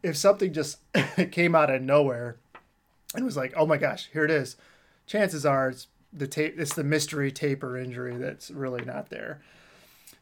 if 0.02 0.16
something 0.16 0.52
just 0.52 0.78
came 1.30 1.54
out 1.54 1.70
of 1.70 1.82
nowhere 1.82 2.36
and 3.14 3.24
was 3.24 3.36
like, 3.36 3.52
oh 3.56 3.66
my 3.66 3.76
gosh, 3.76 4.08
here 4.12 4.24
it 4.24 4.30
is, 4.30 4.56
chances 5.06 5.46
are 5.46 5.70
it's 5.70 5.88
the 6.12 6.26
tape 6.26 6.58
it's 6.58 6.74
the 6.74 6.82
mystery 6.84 7.30
taper 7.30 7.76
injury 7.76 8.16
that's 8.16 8.50
really 8.50 8.84
not 8.84 9.10
there. 9.10 9.40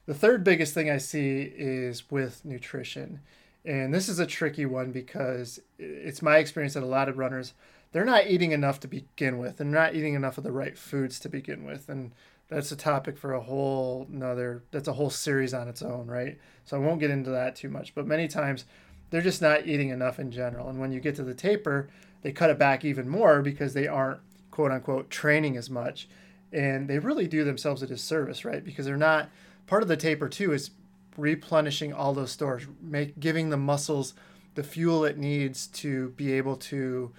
The 0.07 0.15
third 0.15 0.45
biggest 0.45 0.75
thing 0.75 0.91
I 0.91 0.99
see 0.99 1.53
is 1.55 2.11
with 2.11 2.45
nutrition. 2.45 3.21
And 3.65 3.93
this 3.93 4.09
is 4.09 4.19
a 4.19 4.27
tricky 4.27 4.65
one 4.65 4.93
because 4.93 5.61
it's 5.79 6.23
my 6.23 6.39
experience 6.39 6.75
that 6.75 6.83
a 6.83 6.87
lot 6.87 7.09
of 7.09 7.19
runners 7.19 7.55
they're 7.93 8.05
not 8.05 8.27
eating 8.27 8.53
enough 8.53 8.81
to 8.81 8.89
begin 8.89 9.39
with. 9.39 9.57
They're 9.57 9.67
not 9.67 9.95
eating 9.95 10.15
enough 10.15 10.39
of 10.39 10.45
the 10.45 10.53
right 10.53 10.77
foods 10.77 11.19
to 11.21 11.29
begin 11.29 11.65
with. 11.65 11.89
And 11.89 12.13
that's 12.49 12.73
a 12.73 12.77
topic 12.77 13.17
for 13.19 13.35
a 13.35 13.41
whole 13.41 14.07
another 14.13 14.63
that's 14.71 14.89
a 14.89 14.93
whole 14.93 15.11
series 15.11 15.55
on 15.55 15.69
its 15.69 15.83
own 15.83 16.07
right? 16.07 16.39
So 16.65 16.77
i 16.77 16.81
won't 16.81 17.01
get 17.01 17.11
into 17.11 17.31
that 17.31 17.57
too 17.57 17.69
much 17.69 17.95
but 17.95 18.07
many 18.07 18.29
times 18.29 18.65
they're 19.11 19.23
just 19.23 19.41
not 19.41 19.67
eating 19.67 19.89
enough 19.89 20.19
in 20.19 20.31
general. 20.31 20.69
And 20.69 20.79
when 20.79 20.93
you 20.93 21.01
get 21.01 21.17
to 21.17 21.25
the 21.25 21.35
taper 21.35 21.89
they 22.23 22.33
cut 22.33 22.51
it 22.51 22.59
back 22.59 22.85
even 22.85 23.09
more 23.09 23.43
because 23.43 23.75
they 23.75 23.87
aren't 23.87 24.21
quote 24.51 24.73
unquote 24.73 25.11
training 25.11 25.57
as 25.57 25.71
much. 25.71 26.09
And 26.53 26.89
they 26.89 26.99
really 26.99 27.29
do 27.29 27.45
themselves 27.45 27.83
a 27.83 27.87
disservice 27.87 28.45
right? 28.45 28.65
Because 28.65 28.87
they're 28.87 28.97
not 28.97 29.29
part 29.67 29.83
of 29.83 29.89
the 29.89 29.97
taper 29.97 30.29
too 30.29 30.53
is 30.53 30.71
replenishing 31.17 31.93
all 31.93 32.15
those 32.15 32.31
stores 32.31 32.67
make 32.81 33.19
giving 33.19 33.51
the 33.51 33.57
muscles 33.57 34.15
the 34.55 34.63
fuel 34.63 35.05
it 35.05 35.19
needs 35.19 35.67
to 35.67 36.11
be 36.11 36.33
able 36.33 36.57
to 36.57 37.13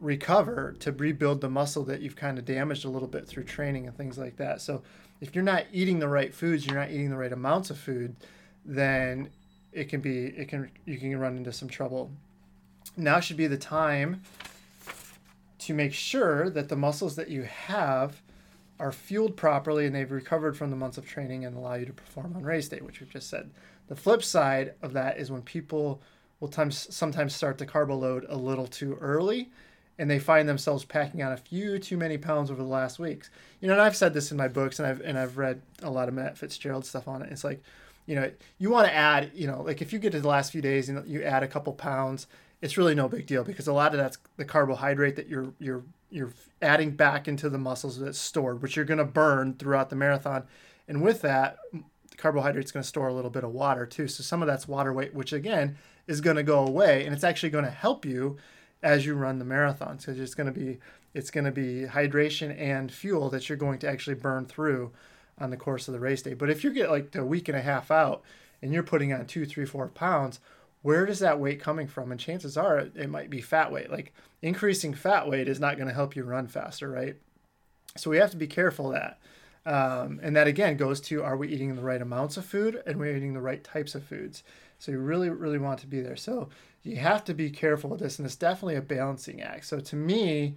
recover 0.00 0.76
to 0.80 0.92
rebuild 0.92 1.40
the 1.40 1.50
muscle 1.50 1.84
that 1.84 2.00
you've 2.00 2.16
kind 2.16 2.38
of 2.38 2.44
damaged 2.44 2.84
a 2.84 2.88
little 2.88 3.08
bit 3.08 3.26
through 3.26 3.44
training 3.44 3.86
and 3.86 3.96
things 3.96 4.18
like 4.18 4.36
that. 4.36 4.60
So 4.60 4.82
if 5.20 5.34
you're 5.34 5.44
not 5.44 5.64
eating 5.72 5.98
the 5.98 6.08
right 6.08 6.32
foods, 6.32 6.66
you're 6.66 6.78
not 6.78 6.90
eating 6.90 7.10
the 7.10 7.16
right 7.16 7.32
amounts 7.32 7.70
of 7.70 7.78
food, 7.78 8.16
then 8.64 9.30
it 9.72 9.88
can 9.88 10.00
be 10.00 10.26
it 10.26 10.48
can 10.48 10.70
you 10.84 10.98
can 10.98 11.18
run 11.18 11.36
into 11.36 11.52
some 11.52 11.68
trouble. 11.68 12.10
Now 12.96 13.20
should 13.20 13.36
be 13.36 13.46
the 13.46 13.58
time 13.58 14.22
to 15.60 15.74
make 15.74 15.92
sure 15.92 16.50
that 16.50 16.68
the 16.68 16.76
muscles 16.76 17.16
that 17.16 17.28
you 17.28 17.42
have 17.42 18.22
are 18.80 18.92
fueled 18.92 19.36
properly 19.36 19.86
and 19.86 19.94
they've 19.94 20.10
recovered 20.10 20.56
from 20.56 20.70
the 20.70 20.76
months 20.76 20.98
of 20.98 21.06
training 21.06 21.44
and 21.44 21.56
allow 21.56 21.74
you 21.74 21.86
to 21.86 21.92
perform 21.92 22.34
on 22.36 22.44
race 22.44 22.68
day, 22.68 22.78
which 22.80 23.00
we've 23.00 23.10
just 23.10 23.28
said. 23.28 23.50
The 23.88 23.96
flip 23.96 24.22
side 24.22 24.74
of 24.82 24.92
that 24.92 25.18
is 25.18 25.32
when 25.32 25.42
people 25.42 26.00
will 26.38 26.48
times 26.48 26.94
sometimes 26.94 27.34
start 27.34 27.58
the 27.58 27.66
carbo 27.66 27.96
load 27.96 28.24
a 28.28 28.36
little 28.36 28.68
too 28.68 28.96
early 29.00 29.50
and 29.98 30.08
they 30.10 30.18
find 30.18 30.48
themselves 30.48 30.84
packing 30.84 31.22
on 31.22 31.32
a 31.32 31.36
few 31.36 31.78
too 31.78 31.96
many 31.96 32.16
pounds 32.16 32.50
over 32.50 32.62
the 32.62 32.68
last 32.68 32.98
weeks. 32.98 33.30
You 33.60 33.68
know, 33.68 33.74
and 33.74 33.82
I've 33.82 33.96
said 33.96 34.14
this 34.14 34.30
in 34.30 34.36
my 34.36 34.48
books, 34.48 34.78
and 34.78 34.86
I've 34.86 35.00
and 35.00 35.18
I've 35.18 35.36
read 35.36 35.60
a 35.82 35.90
lot 35.90 36.08
of 36.08 36.14
Matt 36.14 36.38
Fitzgerald 36.38 36.86
stuff 36.86 37.08
on 37.08 37.22
it. 37.22 37.32
It's 37.32 37.44
like, 37.44 37.62
you 38.06 38.14
know, 38.14 38.30
you 38.58 38.70
want 38.70 38.86
to 38.86 38.94
add, 38.94 39.32
you 39.34 39.46
know, 39.46 39.62
like 39.62 39.82
if 39.82 39.92
you 39.92 39.98
get 39.98 40.12
to 40.12 40.20
the 40.20 40.28
last 40.28 40.52
few 40.52 40.62
days 40.62 40.88
and 40.88 41.06
you 41.06 41.22
add 41.22 41.42
a 41.42 41.48
couple 41.48 41.72
pounds, 41.72 42.26
it's 42.62 42.78
really 42.78 42.94
no 42.94 43.08
big 43.08 43.26
deal 43.26 43.44
because 43.44 43.66
a 43.66 43.72
lot 43.72 43.92
of 43.92 43.98
that's 43.98 44.18
the 44.36 44.44
carbohydrate 44.44 45.16
that 45.16 45.28
you're 45.28 45.52
you're 45.58 45.82
you're 46.10 46.32
adding 46.62 46.92
back 46.92 47.28
into 47.28 47.50
the 47.50 47.58
muscles 47.58 47.98
that's 47.98 48.18
stored, 48.18 48.62
which 48.62 48.76
you're 48.76 48.84
going 48.84 48.98
to 48.98 49.04
burn 49.04 49.54
throughout 49.54 49.90
the 49.90 49.96
marathon, 49.96 50.44
and 50.86 51.02
with 51.02 51.22
that, 51.22 51.58
carbohydrate's 52.16 52.70
going 52.70 52.82
to 52.82 52.88
store 52.88 53.08
a 53.08 53.12
little 53.14 53.30
bit 53.30 53.44
of 53.44 53.50
water 53.50 53.84
too. 53.84 54.06
So 54.06 54.22
some 54.22 54.42
of 54.42 54.46
that's 54.46 54.68
water 54.68 54.92
weight, 54.92 55.12
which 55.12 55.32
again 55.32 55.76
is 56.06 56.20
going 56.20 56.36
to 56.36 56.42
go 56.44 56.64
away, 56.64 57.04
and 57.04 57.14
it's 57.14 57.24
actually 57.24 57.50
going 57.50 57.64
to 57.64 57.70
help 57.70 58.06
you 58.06 58.36
as 58.82 59.04
you 59.04 59.14
run 59.14 59.38
the 59.38 59.44
marathon 59.44 59.96
because 59.96 60.18
it's 60.18 60.34
going 60.34 60.52
to 60.52 60.58
be 60.58 60.78
it's 61.14 61.30
going 61.30 61.44
to 61.44 61.50
be 61.50 61.86
hydration 61.86 62.56
and 62.58 62.92
fuel 62.92 63.30
that 63.30 63.48
you're 63.48 63.58
going 63.58 63.78
to 63.78 63.88
actually 63.88 64.14
burn 64.14 64.44
through 64.44 64.92
on 65.38 65.50
the 65.50 65.56
course 65.56 65.88
of 65.88 65.94
the 65.94 66.00
race 66.00 66.22
day. 66.22 66.34
But 66.34 66.50
if 66.50 66.62
you 66.62 66.70
get 66.70 66.90
like 66.90 67.14
a 67.14 67.24
week 67.24 67.48
and 67.48 67.56
a 67.56 67.62
half 67.62 67.90
out 67.90 68.22
and 68.60 68.72
you're 68.72 68.82
putting 68.82 69.12
on 69.12 69.26
two, 69.26 69.46
three, 69.46 69.64
four 69.64 69.88
pounds, 69.88 70.40
where 70.82 71.06
does 71.06 71.18
that 71.20 71.40
weight 71.40 71.60
coming 71.60 71.86
from? 71.86 72.12
And 72.12 72.20
chances 72.20 72.56
are 72.56 72.78
it 72.78 73.10
might 73.10 73.30
be 73.30 73.40
fat 73.40 73.72
weight. 73.72 73.90
Like 73.90 74.12
increasing 74.42 74.94
fat 74.94 75.28
weight 75.28 75.48
is 75.48 75.60
not 75.60 75.76
going 75.76 75.88
to 75.88 75.94
help 75.94 76.14
you 76.14 76.24
run 76.24 76.46
faster, 76.46 76.90
right? 76.90 77.16
So 77.96 78.10
we 78.10 78.18
have 78.18 78.30
to 78.32 78.36
be 78.36 78.46
careful 78.46 78.90
that. 78.90 79.18
Um, 79.66 80.20
and 80.22 80.34
that 80.36 80.46
again 80.46 80.76
goes 80.76 81.00
to 81.02 81.22
are 81.22 81.36
we 81.36 81.48
eating 81.48 81.74
the 81.74 81.82
right 81.82 82.00
amounts 82.00 82.36
of 82.36 82.44
food 82.44 82.82
and 82.86 82.98
we're 82.98 83.16
eating 83.16 83.34
the 83.34 83.40
right 83.40 83.62
types 83.62 83.94
of 83.94 84.04
foods. 84.04 84.42
So 84.78 84.92
you 84.92 84.98
really, 84.98 85.28
really 85.28 85.58
want 85.58 85.80
to 85.80 85.86
be 85.86 86.00
there. 86.00 86.16
So 86.16 86.48
you 86.82 86.96
have 86.96 87.24
to 87.24 87.34
be 87.34 87.50
careful 87.50 87.90
with 87.90 88.00
this, 88.00 88.18
and 88.18 88.26
it's 88.26 88.36
definitely 88.36 88.76
a 88.76 88.82
balancing 88.82 89.42
act. 89.42 89.66
So 89.66 89.80
to 89.80 89.96
me, 89.96 90.54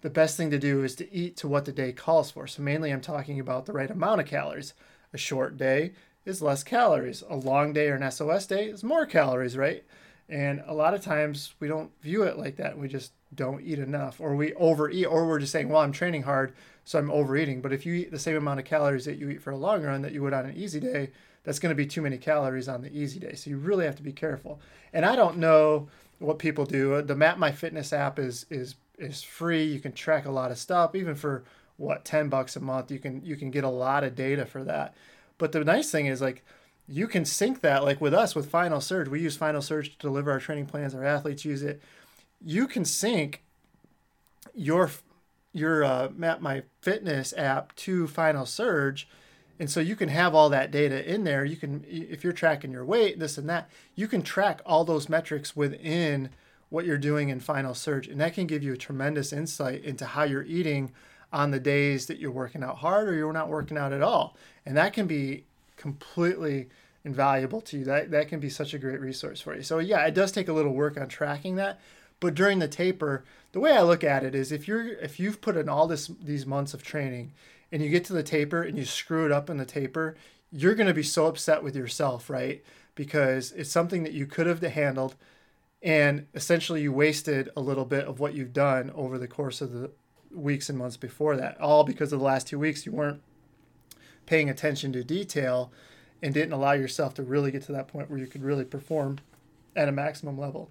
the 0.00 0.10
best 0.10 0.36
thing 0.36 0.50
to 0.50 0.58
do 0.58 0.82
is 0.82 0.94
to 0.96 1.12
eat 1.12 1.36
to 1.38 1.48
what 1.48 1.64
the 1.64 1.72
day 1.72 1.92
calls 1.92 2.30
for. 2.30 2.46
So 2.46 2.62
mainly 2.62 2.90
I'm 2.90 3.00
talking 3.00 3.38
about 3.38 3.66
the 3.66 3.72
right 3.72 3.90
amount 3.90 4.20
of 4.20 4.26
calories. 4.26 4.74
A 5.12 5.18
short 5.18 5.56
day 5.56 5.92
is 6.24 6.42
less 6.42 6.62
calories. 6.62 7.22
A 7.28 7.36
long 7.36 7.72
day 7.72 7.88
or 7.88 7.96
an 7.96 8.10
SOS 8.10 8.46
day 8.46 8.66
is 8.66 8.84
more 8.84 9.06
calories, 9.06 9.56
right? 9.56 9.84
And 10.28 10.62
a 10.66 10.74
lot 10.74 10.94
of 10.94 11.02
times 11.02 11.54
we 11.60 11.68
don't 11.68 11.90
view 12.00 12.22
it 12.22 12.38
like 12.38 12.56
that. 12.56 12.78
We 12.78 12.88
just 12.88 13.12
don't 13.34 13.62
eat 13.62 13.78
enough 13.78 14.20
or 14.20 14.34
we 14.34 14.54
overeat 14.54 15.06
or 15.06 15.26
we're 15.26 15.40
just 15.40 15.52
saying, 15.52 15.68
well, 15.68 15.82
I'm 15.82 15.92
training 15.92 16.22
hard, 16.22 16.54
so 16.84 16.98
I'm 16.98 17.10
overeating. 17.10 17.60
But 17.60 17.72
if 17.72 17.84
you 17.84 17.94
eat 17.94 18.10
the 18.10 18.18
same 18.18 18.36
amount 18.36 18.60
of 18.60 18.66
calories 18.66 19.04
that 19.04 19.18
you 19.18 19.28
eat 19.28 19.42
for 19.42 19.50
a 19.50 19.56
long 19.56 19.82
run 19.82 20.02
that 20.02 20.12
you 20.12 20.22
would 20.22 20.32
on 20.32 20.46
an 20.46 20.56
easy 20.56 20.80
day, 20.80 21.10
that's 21.44 21.58
going 21.58 21.70
to 21.70 21.76
be 21.76 21.86
too 21.86 22.02
many 22.02 22.18
calories 22.18 22.68
on 22.68 22.82
the 22.82 22.92
easy 22.96 23.18
day. 23.18 23.34
So 23.34 23.50
you 23.50 23.56
really 23.56 23.84
have 23.84 23.96
to 23.96 24.02
be 24.02 24.12
careful. 24.12 24.60
And 24.92 25.04
I 25.04 25.16
don't 25.16 25.38
know 25.38 25.88
what 26.18 26.38
people 26.38 26.66
do. 26.66 27.00
The 27.02 27.16
Map 27.16 27.38
My 27.38 27.50
Fitness 27.52 27.92
app 27.92 28.18
is 28.18 28.46
is 28.50 28.76
is 28.98 29.22
free. 29.22 29.64
You 29.64 29.80
can 29.80 29.92
track 29.92 30.26
a 30.26 30.30
lot 30.30 30.50
of 30.50 30.58
stuff, 30.58 30.94
even 30.94 31.14
for 31.14 31.44
what 31.76 32.04
ten 32.04 32.28
bucks 32.28 32.56
a 32.56 32.60
month. 32.60 32.90
You 32.90 32.98
can 32.98 33.24
you 33.24 33.36
can 33.36 33.50
get 33.50 33.64
a 33.64 33.68
lot 33.68 34.04
of 34.04 34.14
data 34.14 34.44
for 34.44 34.62
that. 34.64 34.94
But 35.38 35.52
the 35.52 35.64
nice 35.64 35.90
thing 35.90 36.06
is 36.06 36.20
like 36.20 36.44
you 36.86 37.06
can 37.08 37.24
sync 37.24 37.62
that 37.62 37.84
like 37.84 38.00
with 38.00 38.12
us 38.12 38.34
with 38.34 38.50
Final 38.50 38.80
Surge. 38.80 39.08
We 39.08 39.20
use 39.20 39.36
Final 39.36 39.62
Surge 39.62 39.92
to 39.92 39.98
deliver 39.98 40.30
our 40.30 40.40
training 40.40 40.66
plans. 40.66 40.94
Our 40.94 41.04
athletes 41.04 41.44
use 41.44 41.62
it. 41.62 41.80
You 42.44 42.66
can 42.66 42.84
sync 42.84 43.42
your 44.54 44.90
your 45.52 45.84
uh, 45.84 46.08
Map 46.14 46.40
My 46.40 46.64
Fitness 46.82 47.32
app 47.36 47.74
to 47.76 48.06
Final 48.06 48.44
Surge 48.44 49.08
and 49.60 49.70
so 49.70 49.78
you 49.78 49.94
can 49.94 50.08
have 50.08 50.34
all 50.34 50.48
that 50.48 50.70
data 50.70 51.06
in 51.06 51.24
there. 51.24 51.44
You 51.44 51.54
can, 51.54 51.84
if 51.86 52.24
you're 52.24 52.32
tracking 52.32 52.72
your 52.72 52.84
weight, 52.84 53.18
this 53.18 53.36
and 53.36 53.46
that, 53.50 53.68
you 53.94 54.08
can 54.08 54.22
track 54.22 54.62
all 54.64 54.84
those 54.84 55.10
metrics 55.10 55.54
within 55.54 56.30
what 56.70 56.86
you're 56.86 56.96
doing 56.96 57.28
in 57.28 57.40
Final 57.40 57.74
Surge. 57.74 58.08
And 58.08 58.18
that 58.22 58.32
can 58.32 58.46
give 58.46 58.62
you 58.62 58.72
a 58.72 58.78
tremendous 58.78 59.34
insight 59.34 59.84
into 59.84 60.06
how 60.06 60.22
you're 60.22 60.44
eating 60.44 60.92
on 61.30 61.50
the 61.50 61.60
days 61.60 62.06
that 62.06 62.18
you're 62.18 62.30
working 62.30 62.62
out 62.62 62.78
hard 62.78 63.06
or 63.06 63.12
you're 63.12 63.34
not 63.34 63.50
working 63.50 63.76
out 63.76 63.92
at 63.92 64.00
all. 64.00 64.34
And 64.64 64.78
that 64.78 64.94
can 64.94 65.06
be 65.06 65.44
completely 65.76 66.68
invaluable 67.04 67.60
to 67.60 67.80
you. 67.80 67.84
That, 67.84 68.10
that 68.12 68.28
can 68.28 68.40
be 68.40 68.48
such 68.48 68.72
a 68.72 68.78
great 68.78 68.98
resource 68.98 69.42
for 69.42 69.54
you. 69.54 69.62
So, 69.62 69.78
yeah, 69.78 70.06
it 70.06 70.14
does 70.14 70.32
take 70.32 70.48
a 70.48 70.54
little 70.54 70.72
work 70.72 70.98
on 70.98 71.08
tracking 71.08 71.56
that. 71.56 71.78
But 72.18 72.34
during 72.34 72.60
the 72.60 72.68
taper, 72.68 73.24
the 73.52 73.60
way 73.60 73.72
I 73.72 73.82
look 73.82 74.04
at 74.04 74.24
it 74.24 74.34
is 74.34 74.52
if 74.52 74.66
you're 74.66 74.86
if 74.86 75.20
you've 75.20 75.40
put 75.40 75.56
in 75.56 75.68
all 75.68 75.86
this 75.86 76.10
these 76.22 76.46
months 76.46 76.74
of 76.74 76.82
training 76.82 77.32
and 77.72 77.82
you 77.82 77.88
get 77.88 78.04
to 78.06 78.12
the 78.12 78.22
taper 78.22 78.62
and 78.62 78.76
you 78.76 78.84
screw 78.84 79.26
it 79.26 79.32
up 79.32 79.48
in 79.48 79.56
the 79.56 79.64
taper, 79.64 80.16
you're 80.50 80.74
going 80.74 80.86
to 80.88 80.94
be 80.94 81.02
so 81.02 81.26
upset 81.26 81.62
with 81.62 81.76
yourself, 81.76 82.28
right? 82.28 82.62
Because 82.94 83.52
it's 83.52 83.70
something 83.70 84.02
that 84.02 84.12
you 84.12 84.26
could 84.26 84.46
have 84.46 84.60
handled 84.60 85.14
and 85.82 86.26
essentially 86.34 86.82
you 86.82 86.92
wasted 86.92 87.48
a 87.56 87.60
little 87.60 87.84
bit 87.84 88.06
of 88.06 88.20
what 88.20 88.34
you've 88.34 88.52
done 88.52 88.90
over 88.94 89.18
the 89.18 89.28
course 89.28 89.60
of 89.60 89.72
the 89.72 89.90
weeks 90.30 90.68
and 90.68 90.78
months 90.78 90.96
before 90.96 91.36
that. 91.36 91.58
All 91.60 91.84
because 91.84 92.12
of 92.12 92.18
the 92.18 92.24
last 92.24 92.46
two 92.46 92.58
weeks 92.58 92.84
you 92.84 92.92
weren't 92.92 93.22
paying 94.26 94.50
attention 94.50 94.92
to 94.92 95.02
detail 95.02 95.72
and 96.22 96.34
didn't 96.34 96.52
allow 96.52 96.72
yourself 96.72 97.14
to 97.14 97.22
really 97.22 97.50
get 97.50 97.62
to 97.62 97.72
that 97.72 97.88
point 97.88 98.10
where 98.10 98.18
you 98.18 98.26
could 98.26 98.42
really 98.42 98.64
perform 98.64 99.18
at 99.74 99.88
a 99.88 99.92
maximum 99.92 100.38
level. 100.38 100.70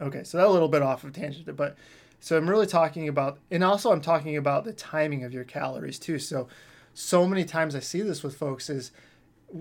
Okay, 0.00 0.24
so 0.24 0.36
that 0.36 0.46
a 0.46 0.50
little 0.50 0.68
bit 0.68 0.82
off 0.82 1.04
of 1.04 1.12
tangent, 1.12 1.56
but 1.56 1.76
so 2.22 2.36
I'm 2.36 2.48
really 2.48 2.68
talking 2.68 3.08
about, 3.08 3.40
and 3.50 3.64
also 3.64 3.90
I'm 3.90 4.00
talking 4.00 4.36
about 4.36 4.62
the 4.62 4.72
timing 4.72 5.24
of 5.24 5.34
your 5.34 5.42
calories 5.42 5.98
too. 5.98 6.20
So, 6.20 6.46
so 6.94 7.26
many 7.26 7.44
times 7.44 7.74
I 7.74 7.80
see 7.80 8.00
this 8.00 8.22
with 8.22 8.36
folks 8.36 8.70
is 8.70 8.92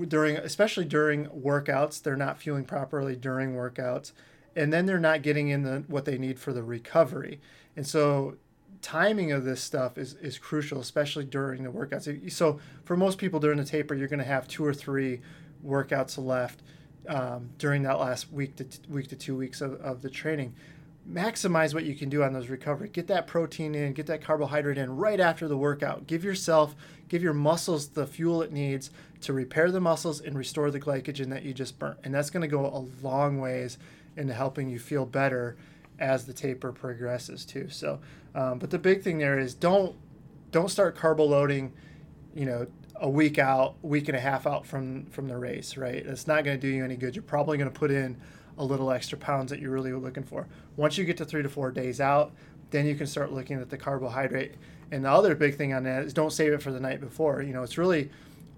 during, 0.08 0.38
especially 0.38 0.86
during 0.86 1.26
workouts, 1.26 2.04
they're 2.04 2.16
not 2.16 2.38
fueling 2.38 2.66
properly 2.66 3.16
during 3.16 3.56
workouts, 3.56 4.12
and 4.56 4.72
then 4.72 4.86
they're 4.86 5.00
not 5.00 5.24
getting 5.24 5.48
in 5.50 5.64
the 5.64 5.86
what 5.88 6.06
they 6.06 6.20
need 6.20 6.38
for 6.38 6.54
the 6.54 6.62
recovery. 6.62 7.42
And 7.76 7.88
so, 7.88 8.36
timing 8.84 9.32
of 9.32 9.44
this 9.44 9.60
stuff 9.64 9.98
is 9.98 10.14
is 10.22 10.38
crucial, 10.38 10.80
especially 10.80 11.26
during 11.26 11.64
the 11.64 11.72
workouts. 11.72 12.32
So, 12.32 12.60
for 12.86 12.96
most 12.96 13.18
people 13.18 13.40
during 13.40 13.58
the 13.58 13.66
taper, 13.66 13.96
you're 13.96 14.08
going 14.08 14.20
to 14.20 14.26
have 14.26 14.48
two 14.48 14.64
or 14.64 14.74
three 14.76 15.22
workouts 15.66 16.24
left 16.24 16.62
um, 17.08 17.50
during 17.58 17.82
that 17.82 18.00
last 18.00 18.32
week 18.32 18.56
to 18.58 18.66
t- 18.66 18.82
week 18.88 19.08
to 19.08 19.16
two 19.16 19.36
weeks 19.36 19.62
of, 19.62 19.82
of 19.82 20.04
the 20.04 20.12
training 20.12 20.54
maximize 21.12 21.74
what 21.74 21.84
you 21.84 21.96
can 21.96 22.10
do 22.10 22.24
on 22.24 22.34
those 22.34 22.48
recovery. 22.48 22.90
Get 22.90 23.08
that 23.08 23.28
protein 23.28 23.76
in, 23.76 23.94
get 23.94 24.08
that 24.08 24.24
carbohydrate 24.24 24.78
in 24.78 24.96
right 24.96 25.20
after 25.20 25.48
the 25.48 25.58
workout. 25.58 26.08
Give 26.08 26.24
yourself, 26.24 26.76
give 27.10 27.22
your 27.22 27.34
muscles 27.34 27.90
the 27.90 28.08
fuel 28.08 28.42
it 28.42 28.52
needs 28.52 28.92
to 29.22 29.34
repair 29.34 29.72
the 29.72 29.82
muscles 29.82 30.22
and 30.22 30.38
restore 30.38 30.72
the 30.72 30.80
glycogen 30.80 31.30
that 31.30 31.44
you 31.44 31.54
just 31.54 31.78
burnt. 31.78 32.00
And 32.04 32.14
that's 32.14 32.30
going 32.30 32.42
to 32.42 32.48
go 32.48 32.66
a 32.66 33.06
long 33.06 33.40
ways 33.40 33.78
into 34.16 34.34
helping 34.34 34.70
you 34.70 34.80
feel 34.80 35.06
better 35.06 35.58
as 36.00 36.26
the 36.26 36.34
taper 36.34 36.72
progresses 36.72 37.46
too. 37.46 37.70
So, 37.70 38.00
um, 38.34 38.60
but 38.60 38.70
the 38.70 38.80
big 38.80 39.04
thing 39.04 39.18
there 39.18 39.38
is 39.38 39.54
don't 39.54 39.96
don't 40.52 40.70
start 40.70 40.98
carbo 40.98 41.24
loading, 41.26 41.72
you 42.36 42.46
know, 42.46 42.68
a 42.96 43.10
week 43.10 43.40
out, 43.40 43.76
week 43.82 44.10
and 44.10 44.18
a 44.18 44.20
half 44.20 44.46
out 44.46 44.66
from 44.66 45.06
from 45.06 45.28
the 45.28 45.38
race, 45.38 45.78
right? 45.78 45.96
It's 45.96 46.28
not 46.28 46.44
going 46.44 46.60
to 46.60 46.62
do 46.62 46.74
you 46.74 46.84
any 46.84 46.96
good. 46.96 47.16
You're 47.16 47.24
probably 47.24 47.58
going 47.58 47.72
to 47.72 47.80
put 47.80 47.92
in 47.92 48.20
a 48.58 48.64
little 48.64 48.92
extra 48.92 49.18
pounds 49.18 49.52
that 49.52 49.60
you're 49.60 49.72
really 49.72 49.94
looking 49.94 50.24
for. 50.24 50.48
Once 50.76 50.98
you 50.98 51.06
get 51.06 51.18
to 51.18 51.26
three 51.26 51.44
to 51.44 51.50
four 51.50 51.72
days 51.72 52.00
out, 52.02 52.32
then 52.72 52.86
you 52.86 52.96
can 52.96 53.08
start 53.08 53.32
looking 53.32 53.60
at 53.60 53.70
the 53.70 53.78
carbohydrate. 53.78 54.56
And 54.92 55.06
the 55.06 55.10
other 55.12 55.36
big 55.36 55.56
thing 55.56 55.74
on 55.74 55.84
that 55.84 56.04
is 56.04 56.14
don't 56.14 56.32
save 56.34 56.54
it 56.54 56.62
for 56.62 56.72
the 56.72 56.80
night 56.80 57.00
before. 57.00 57.42
You 57.42 57.54
know, 57.54 57.64
it's 57.64 57.78
really 57.78 58.10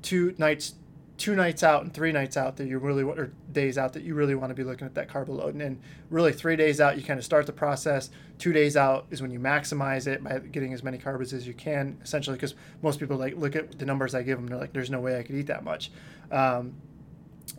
two 0.01 0.33
nights, 0.37 0.75
two 1.17 1.35
nights 1.35 1.61
out 1.63 1.83
and 1.83 1.93
three 1.93 2.11
nights 2.11 2.37
out 2.37 2.57
that 2.57 2.67
you 2.67 2.79
really 2.79 3.03
or 3.03 3.31
days 3.51 3.77
out 3.77 3.93
that 3.93 4.03
you 4.03 4.15
really 4.15 4.33
want 4.33 4.49
to 4.49 4.55
be 4.55 4.63
looking 4.63 4.87
at 4.87 4.95
that 4.95 5.07
carb 5.09 5.27
load. 5.27 5.53
And, 5.53 5.61
and 5.61 5.81
really 6.09 6.33
three 6.33 6.55
days 6.55 6.81
out, 6.81 6.97
you 6.97 7.03
kind 7.03 7.19
of 7.19 7.25
start 7.25 7.45
the 7.45 7.53
process. 7.53 8.09
Two 8.39 8.51
days 8.51 8.75
out 8.75 9.05
is 9.11 9.21
when 9.21 9.31
you 9.31 9.39
maximize 9.39 10.07
it 10.07 10.23
by 10.23 10.39
getting 10.39 10.73
as 10.73 10.83
many 10.83 10.97
carbs 10.97 11.33
as 11.33 11.47
you 11.47 11.53
can, 11.53 11.97
essentially, 12.03 12.35
because 12.35 12.55
most 12.81 12.99
people 12.99 13.17
like 13.17 13.35
look 13.37 13.55
at 13.55 13.77
the 13.77 13.85
numbers 13.85 14.15
I 14.15 14.23
give 14.23 14.37
them. 14.37 14.47
They're 14.47 14.57
like, 14.57 14.73
there's 14.73 14.89
no 14.89 14.99
way 14.99 15.19
I 15.19 15.23
could 15.23 15.35
eat 15.35 15.47
that 15.47 15.63
much. 15.63 15.91
Um, 16.31 16.73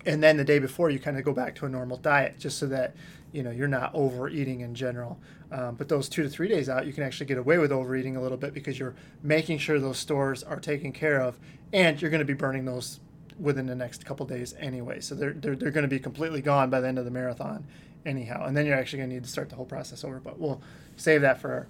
and 0.07 0.23
then 0.23 0.37
the 0.37 0.45
day 0.45 0.59
before, 0.59 0.91
you 0.91 0.99
kind 0.99 1.19
of 1.19 1.25
go 1.25 1.33
back 1.33 1.55
to 1.57 1.67
a 1.67 1.69
normal 1.69 1.97
diet, 1.97 2.39
just 2.39 2.59
so 2.59 2.67
that 2.67 2.95
you 3.33 3.43
know 3.43 3.51
you're 3.51 3.69
not 3.69 3.95
overeating 3.95 4.61
in 4.61 4.75
general. 4.75 5.19
Um, 5.51 5.77
but 5.77 5.89
those 5.89 6.09
two 6.09 6.23
to 6.23 6.29
three 6.29 6.49
days 6.49 6.69
out, 6.69 6.87
you 6.87 6.93
can 6.93 7.05
actually 7.05 7.27
get 7.27 7.39
away 7.39 7.59
with 7.59 7.71
overeating 7.71 8.17
a 8.17 8.23
little 8.23 8.39
bit 8.39 8.55
because 8.55 8.79
you're 8.79 8.95
making 9.23 9.59
sure 9.59 9.79
those 9.79 9.99
stores 9.99 10.43
are 10.43 10.59
taken 10.59 10.93
care 10.93 11.21
of, 11.21 11.39
and 11.73 12.01
you're 12.01 12.11
going 12.11 12.21
to 12.21 12.25
be 12.25 12.35
burning 12.35 12.65
those 12.65 13.01
within 13.39 13.67
the 13.67 13.75
next 13.75 14.05
couple 14.05 14.27
days 14.27 14.55
anyway. 14.59 15.01
So 15.01 15.15
they're, 15.15 15.33
they're, 15.33 15.57
they're 15.57 15.71
going 15.71 15.83
to 15.83 15.89
be 15.89 15.99
completely 15.99 16.41
gone 16.41 16.71
by 16.71 16.81
the 16.81 16.89
end 16.89 16.99
of 16.99 17.05
the 17.05 17.11
marathon 17.11 17.67
anyhow. 18.07 18.47
And 18.47 18.57
then 18.57 18.67
you're 18.67 18.77
actually 18.77 18.99
going 18.99 19.11
to 19.11 19.15
need 19.17 19.25
to 19.25 19.31
start 19.31 19.49
the 19.49 19.57
whole 19.57 19.65
process 19.65 20.05
over, 20.05 20.21
but 20.21 20.39
we'll 20.39 20.61
save 20.97 21.23
that 21.23 21.41
for 21.41 21.67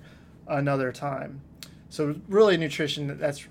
another 0.46 0.92
time. 0.92 1.40
So 1.88 2.16
really 2.28 2.56
nutrition, 2.56 3.18
that's 3.18 3.46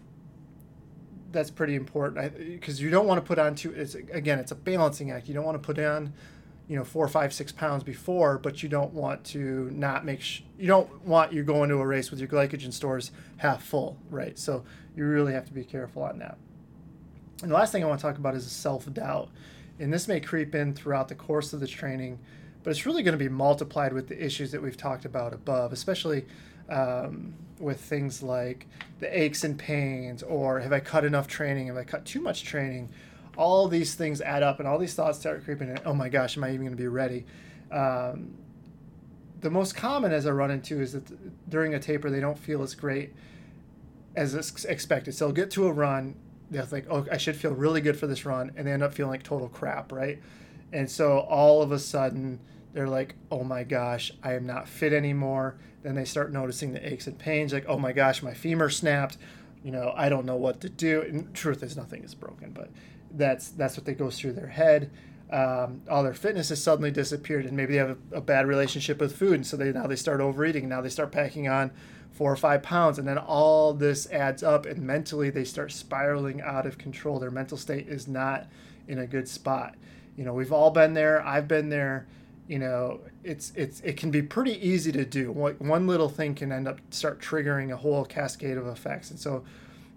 that's 1.34 1.52
pretty 1.52 1.76
important 1.76 2.38
because 2.38 2.82
you 2.82 2.90
don't 2.90 3.08
want 3.08 3.18
to 3.24 3.28
put 3.28 3.40
on 3.40 3.56
too, 3.56 3.72
it's, 3.72 3.96
again, 3.96 4.40
it's 4.40 4.52
a 4.52 4.56
balancing 4.56 5.12
act. 5.12 5.28
You 5.28 5.34
don't 5.34 5.44
want 5.44 5.62
to 5.62 5.66
put 5.66 5.78
on, 5.84 6.14
you 6.68 6.78
know, 6.78 6.86
four, 6.86 7.08
five, 7.08 7.34
six 7.34 7.52
pounds 7.52 7.84
before, 7.84 8.38
but 8.38 8.64
you 8.64 8.70
don't 8.70 8.94
want 8.94 9.24
to 9.26 9.70
not 9.72 10.06
make, 10.06 10.22
sh- 10.22 10.42
you 10.58 10.68
don't 10.68 11.06
want 11.06 11.34
you 11.34 11.44
going 11.44 11.70
to 11.70 11.76
a 11.76 11.86
race 11.86 12.12
with 12.12 12.20
your 12.20 12.30
glycogen 12.30 12.72
stores 12.72 13.12
half 13.38 13.64
full, 13.64 13.98
right? 14.10 14.40
So 14.40 14.64
you 14.96 15.06
really 15.06 15.34
have 15.34 15.46
to 15.48 15.54
be 15.54 15.66
careful 15.66 16.04
on 16.04 16.20
that. 16.20 16.38
And 17.42 17.52
the 17.52 17.56
last 17.56 17.72
thing 17.72 17.84
I 17.84 17.88
want 17.88 18.00
to 18.00 18.06
talk 18.06 18.18
about 18.18 18.36
is 18.36 18.50
self 18.50 18.92
doubt. 18.94 19.30
And 19.80 19.92
this 19.92 20.08
may 20.08 20.20
creep 20.20 20.56
in 20.56 20.74
throughout 20.74 21.10
the 21.10 21.16
course 21.16 21.52
of 21.52 21.60
the 21.60 21.68
training, 21.68 22.20
but 22.64 22.70
it's 22.70 22.86
really 22.86 23.04
going 23.04 23.18
to 23.18 23.24
be 23.24 23.28
multiplied 23.28 23.92
with 23.92 24.08
the 24.08 24.24
issues 24.24 24.52
that 24.52 24.62
we've 24.62 24.78
talked 24.78 25.04
about 25.04 25.34
above, 25.34 25.74
especially 25.74 26.26
um, 26.70 27.34
with 27.60 27.80
things 27.82 28.24
like 28.24 28.68
the 29.00 29.20
aches 29.20 29.44
and 29.44 29.58
pains, 29.58 30.24
or 30.24 30.60
have 30.60 30.74
I 30.74 30.80
cut 30.80 31.06
enough 31.06 31.28
training? 31.28 31.68
Have 31.68 31.78
I 31.78 31.84
cut 31.84 32.06
too 32.06 32.22
much 32.22 32.44
training? 32.44 32.90
All 33.38 33.68
these 33.68 33.96
things 33.96 34.22
add 34.22 34.44
up, 34.44 34.60
and 34.60 34.68
all 34.68 34.78
these 34.78 34.94
thoughts 34.94 35.20
start 35.20 35.44
creeping 35.44 35.70
in. 35.70 35.80
Oh 35.86 35.94
my 35.94 36.10
gosh, 36.10 36.38
am 36.38 36.44
I 36.44 36.50
even 36.50 36.62
going 36.62 36.72
to 36.72 36.78
be 36.78 36.88
ready? 36.88 37.26
Um, 37.72 38.36
the 39.42 39.50
most 39.50 39.76
common 39.76 40.12
as 40.14 40.26
I 40.26 40.32
run 40.32 40.52
into 40.52 40.80
is 40.80 40.94
that 40.94 41.50
during 41.50 41.74
a 41.74 41.80
taper, 41.80 42.10
they 42.10 42.20
don't 42.20 42.38
feel 42.38 42.62
as 42.62 42.76
great 42.76 43.14
as 44.16 44.36
expected. 44.66 45.16
So 45.16 45.26
they'll 45.26 45.34
get 45.34 45.52
to 45.52 45.68
a 45.68 45.72
run 45.72 46.16
they're 46.54 46.68
like, 46.72 46.86
oh, 46.90 47.06
I 47.12 47.18
should 47.18 47.36
feel 47.36 47.52
really 47.52 47.82
good 47.82 47.98
for 47.98 48.08
this 48.08 48.26
run, 48.26 48.52
and 48.56 48.68
they 48.68 48.72
end 48.72 48.84
up 48.84 48.94
feeling 48.94 49.12
like 49.12 49.24
total 49.24 49.50
crap, 49.50 49.92
right? 49.92 50.22
And 50.72 50.90
so 50.90 51.20
all 51.20 51.62
of 51.62 51.72
a 51.72 51.80
sudden, 51.80 52.40
they're 52.74 52.88
like, 52.88 53.16
oh 53.32 53.44
my 53.44 53.64
gosh, 53.64 54.12
I 54.24 54.34
am 54.34 54.46
not 54.46 54.68
fit 54.68 54.94
anymore. 54.94 55.56
Then 55.84 55.96
they 55.96 56.06
start 56.06 56.32
noticing 56.32 56.74
the 56.74 56.92
aches 56.92 57.08
and 57.08 57.18
pains, 57.18 57.54
like, 57.54 57.66
oh 57.68 57.78
my 57.78 57.94
gosh, 57.94 58.24
my 58.24 58.34
femur 58.34 58.70
snapped. 58.70 59.18
You 59.64 59.72
know, 59.72 59.94
I 59.96 60.10
don't 60.10 60.26
know 60.26 60.36
what 60.36 60.60
to 60.62 60.70
do. 60.70 61.02
And 61.02 61.34
truth 61.34 61.64
is, 61.64 61.78
nothing 61.78 62.04
is 62.04 62.16
broken, 62.16 62.52
but 62.52 62.70
that's 63.12 63.50
that's 63.50 63.78
what 63.78 63.86
they 63.86 63.94
goes 63.94 64.20
through 64.20 64.34
their 64.34 64.48
head. 64.48 64.92
Um, 65.32 65.82
all 65.90 66.04
their 66.04 66.14
fitness 66.14 66.50
has 66.50 66.62
suddenly 66.62 66.92
disappeared, 66.92 67.46
and 67.46 67.56
maybe 67.56 67.74
they 67.74 67.80
have 67.80 67.98
a, 68.12 68.18
a 68.18 68.22
bad 68.22 68.46
relationship 68.46 69.00
with 69.00 69.16
food, 69.16 69.36
and 69.36 69.48
so 69.48 69.56
they 69.58 69.72
now 69.72 69.88
they 69.88 69.96
start 69.96 70.20
overeating. 70.20 70.64
And 70.64 70.70
now 70.70 70.82
they 70.82 70.90
start 70.90 71.12
packing 71.12 71.48
on 71.48 71.72
four 72.14 72.32
or 72.32 72.36
five 72.36 72.62
pounds 72.62 73.00
and 73.00 73.08
then 73.08 73.18
all 73.18 73.74
this 73.74 74.10
adds 74.12 74.44
up 74.44 74.66
and 74.66 74.82
mentally 74.84 75.32
they 75.32 75.44
start 75.44 75.72
spiraling 75.72 76.42
out 76.42 76.66
of 76.66 76.78
control 76.78 77.20
their 77.20 77.32
mental 77.32 77.58
state 77.58 77.88
is 77.88 78.08
not 78.08 78.46
in 78.88 79.00
a 79.00 79.08
good 79.08 79.28
spot 79.28 79.76
you 80.16 80.24
know 80.24 80.34
we've 80.34 80.54
all 80.54 80.70
been 80.70 80.94
there 80.94 81.26
i've 81.26 81.48
been 81.48 81.70
there 81.70 82.06
you 82.48 82.60
know 82.60 83.00
it's 83.24 83.52
it's 83.56 83.80
it 83.82 83.96
can 83.98 84.12
be 84.12 84.22
pretty 84.22 84.54
easy 84.66 84.92
to 84.92 85.06
do 85.06 85.32
one 85.32 85.88
little 85.88 86.10
thing 86.10 86.36
can 86.36 86.52
end 86.52 86.68
up 86.68 86.80
start 86.90 87.22
triggering 87.22 87.72
a 87.72 87.78
whole 87.78 88.04
cascade 88.04 88.58
of 88.58 88.68
effects 88.68 89.10
and 89.10 89.20
so 89.20 89.44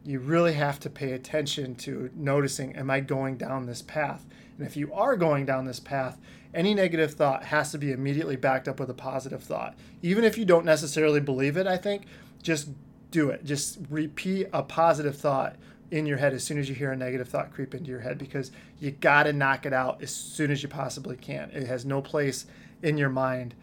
you 0.04 0.20
really 0.20 0.52
have 0.52 0.78
to 0.78 0.88
pay 0.88 1.12
attention 1.12 1.74
to 1.74 2.08
noticing 2.14 2.74
am 2.76 2.90
i 2.90 3.00
going 3.00 3.36
down 3.36 3.66
this 3.66 3.82
path 3.82 4.24
and 4.56 4.66
if 4.66 4.76
you 4.76 4.92
are 4.92 5.16
going 5.16 5.44
down 5.44 5.64
this 5.64 5.80
path 5.80 6.18
any 6.56 6.72
negative 6.72 7.12
thought 7.12 7.44
has 7.44 7.70
to 7.72 7.78
be 7.78 7.92
immediately 7.92 8.34
backed 8.34 8.66
up 8.66 8.80
with 8.80 8.88
a 8.88 8.94
positive 8.94 9.42
thought. 9.42 9.76
Even 10.02 10.24
if 10.24 10.38
you 10.38 10.46
don't 10.46 10.64
necessarily 10.64 11.20
believe 11.20 11.58
it, 11.58 11.66
I 11.66 11.76
think, 11.76 12.04
just 12.42 12.70
do 13.10 13.28
it. 13.28 13.44
Just 13.44 13.78
repeat 13.90 14.48
a 14.52 14.62
positive 14.62 15.16
thought 15.16 15.56
in 15.90 16.06
your 16.06 16.18
head 16.18 16.34
as 16.34 16.42
soon 16.42 16.58
as 16.58 16.68
you 16.68 16.74
hear 16.74 16.92
a 16.92 16.96
negative 16.96 17.28
thought 17.28 17.52
creep 17.52 17.74
into 17.74 17.90
your 17.90 18.00
head 18.00 18.18
because 18.18 18.50
you 18.80 18.90
got 18.90 19.24
to 19.24 19.32
knock 19.32 19.66
it 19.66 19.72
out 19.72 20.02
as 20.02 20.14
soon 20.14 20.50
as 20.50 20.62
you 20.62 20.68
possibly 20.68 21.16
can. 21.16 21.50
It 21.52 21.66
has 21.66 21.84
no 21.84 22.02
place 22.02 22.46
in 22.82 22.98
your 22.98 23.08
mind 23.08 23.54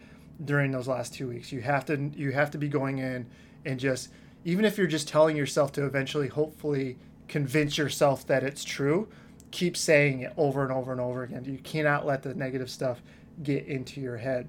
during 0.42 0.70
those 0.72 0.88
last 0.88 1.14
2 1.14 1.28
weeks. 1.28 1.52
You 1.52 1.60
have 1.60 1.84
to 1.86 2.10
you 2.16 2.32
have 2.32 2.50
to 2.52 2.58
be 2.58 2.68
going 2.68 2.98
in 2.98 3.26
and 3.64 3.78
just 3.78 4.08
even 4.44 4.64
if 4.64 4.76
you're 4.76 4.86
just 4.86 5.08
telling 5.08 5.36
yourself 5.36 5.72
to 5.72 5.84
eventually 5.84 6.28
hopefully 6.28 6.98
convince 7.28 7.78
yourself 7.78 8.26
that 8.26 8.42
it's 8.42 8.64
true, 8.64 9.08
keep 9.50 9.76
saying 9.76 10.20
it 10.20 10.32
over 10.36 10.62
and 10.62 10.72
over 10.72 10.92
and 10.92 11.00
over 11.00 11.22
again. 11.22 11.44
You 11.44 11.58
cannot 11.58 12.06
let 12.06 12.22
the 12.22 12.34
negative 12.34 12.70
stuff 12.70 13.02
get 13.42 13.66
into 13.66 14.00
your 14.00 14.18
head. 14.18 14.48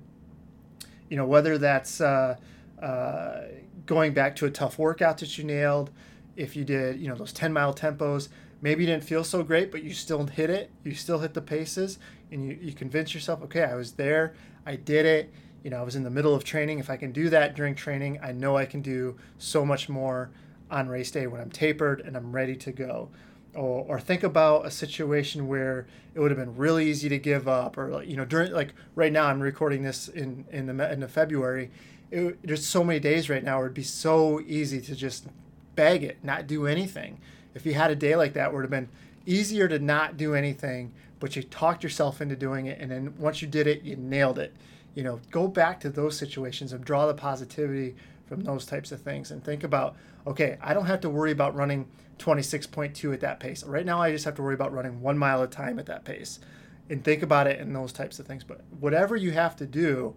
You 1.10 1.18
know, 1.18 1.26
whether 1.26 1.58
that's 1.58 2.02
uh, 2.02 2.36
uh, 2.82 3.42
going 3.86 4.14
back 4.14 4.36
to 4.38 4.46
a 4.46 4.52
tough 4.52 4.78
workout 4.78 5.20
that 5.20 5.38
you 5.38 5.44
nailed, 5.44 5.92
if 6.36 6.56
you 6.56 6.64
did, 6.64 7.00
you 7.00 7.08
know, 7.08 7.16
those 7.16 7.34
10 7.34 7.54
mile 7.54 7.74
tempos, 7.74 8.30
maybe 8.62 8.84
you 8.84 8.88
didn't 8.88 9.04
feel 9.04 9.24
so 9.24 9.44
great, 9.44 9.72
but 9.72 9.84
you 9.84 9.94
still 9.94 10.26
hit 10.26 10.50
it, 10.50 10.72
you 10.84 10.94
still 10.94 11.20
hit 11.20 11.34
the 11.34 11.42
paces, 11.42 12.00
and 12.32 12.46
you, 12.46 12.58
you 12.62 12.74
convince 12.74 13.14
yourself, 13.14 13.42
okay, 13.44 13.64
I 13.64 13.76
was 13.76 13.94
there, 13.94 14.34
I 14.66 14.76
did 14.76 15.06
it, 15.06 15.34
you 15.64 15.72
know, 15.72 15.78
I 15.78 15.84
was 15.84 15.96
in 15.96 16.04
the 16.04 16.12
middle 16.12 16.36
of 16.36 16.44
training. 16.44 16.78
If 16.78 16.92
I 16.92 16.96
can 16.98 17.12
do 17.12 17.28
that 17.30 17.56
during 17.56 17.74
training, 17.74 18.20
I 18.22 18.32
know 18.32 18.56
I 18.56 18.66
can 18.66 18.82
do 18.82 19.18
so 19.40 19.66
much 19.66 19.90
more 19.90 20.30
on 20.70 20.88
race 20.88 21.10
day 21.10 21.26
when 21.26 21.42
I'm 21.42 21.50
tapered 21.50 22.02
and 22.02 22.16
I'm 22.16 22.32
ready 22.32 22.56
to 22.58 22.72
go. 22.72 23.10
Or, 23.56 23.86
or 23.88 24.00
think 24.00 24.22
about 24.22 24.66
a 24.66 24.72
situation 24.72 25.48
where 25.48 25.88
it 26.14 26.20
would 26.20 26.30
have 26.30 26.38
been 26.38 26.56
really 26.56 26.88
easy 26.90 27.10
to 27.10 27.18
give 27.18 27.48
up 27.48 27.78
or 27.78 28.04
you 28.04 28.18
know 28.18 28.26
during 28.26 28.52
like 28.52 28.74
right 28.96 29.14
now 29.14 29.28
i'm 29.28 29.40
recording 29.40 29.82
this 29.82 30.10
in 30.10 30.46
in 30.52 30.66
the 30.66 30.92
in 30.92 31.00
the 31.00 31.08
february. 31.08 31.72
It, 32.12 32.38
there's 32.44 32.66
so 32.66 32.84
many 32.84 33.00
days 33.00 33.30
right 33.30 33.44
now 33.44 33.58
where 33.58 33.68
it'd 33.68 33.74
be 33.74 33.84
so 33.84 34.42
easy 34.42 34.82
to 34.82 34.96
just 34.96 35.28
bag 35.76 36.04
it 36.04 36.18
not 36.24 36.48
do 36.48 36.66
anything 36.68 37.20
if 37.54 37.66
you 37.66 37.74
had 37.74 37.92
a 37.92 37.96
day 37.96 38.16
like 38.16 38.34
that 38.34 38.48
it 38.48 38.54
would 38.54 38.64
have 38.64 38.72
been 38.72 38.90
easier 39.26 39.68
to 39.68 39.80
not 39.80 40.18
do 40.18 40.34
anything 40.34 40.92
but 41.20 41.36
you 41.36 41.44
talked 41.44 41.84
yourself 41.84 42.22
into 42.22 42.36
doing 42.36 42.68
it 42.68 42.80
and 42.80 42.92
then 42.92 43.14
once 43.18 43.42
you 43.42 43.48
did 43.48 43.68
it 43.68 43.84
you 43.84 43.96
nailed 43.96 44.40
it 44.40 44.54
you 44.94 45.04
know 45.04 45.20
go 45.32 45.48
back 45.48 45.80
to 45.80 45.90
those 45.90 46.18
situations 46.18 46.72
and 46.74 46.84
draw 46.84 47.06
the 47.06 47.14
positivity 47.14 47.96
from 48.28 48.42
those 48.42 48.66
types 48.66 48.92
of 48.92 49.02
things 49.02 49.32
and 49.32 49.44
think 49.44 49.64
about 49.64 49.96
okay 50.26 50.58
i 50.62 50.74
don't 50.74 50.86
have 50.86 51.02
to 51.02 51.10
worry 51.10 51.32
about 51.32 51.56
running 51.56 51.88
26.2 52.18 53.14
at 53.14 53.20
that 53.22 53.40
pace. 53.40 53.64
Right 53.64 53.86
now, 53.86 54.02
I 54.02 54.12
just 54.12 54.26
have 54.26 54.36
to 54.36 54.42
worry 54.42 54.54
about 54.54 54.74
running 54.74 55.02
one 55.02 55.18
mile 55.18 55.44
at 55.44 55.50
a 55.50 55.52
time 55.52 55.80
at 55.80 55.86
that 55.88 56.06
pace 56.06 56.40
and 56.90 57.04
think 57.04 57.24
about 57.24 57.48
it 57.48 57.60
in 57.60 57.74
those 57.74 57.92
types 57.92 58.20
of 58.20 58.28
things. 58.28 58.44
But 58.44 58.62
whatever 58.80 59.16
you 59.16 59.32
have 59.32 59.56
to 59.58 59.66
do, 59.66 60.16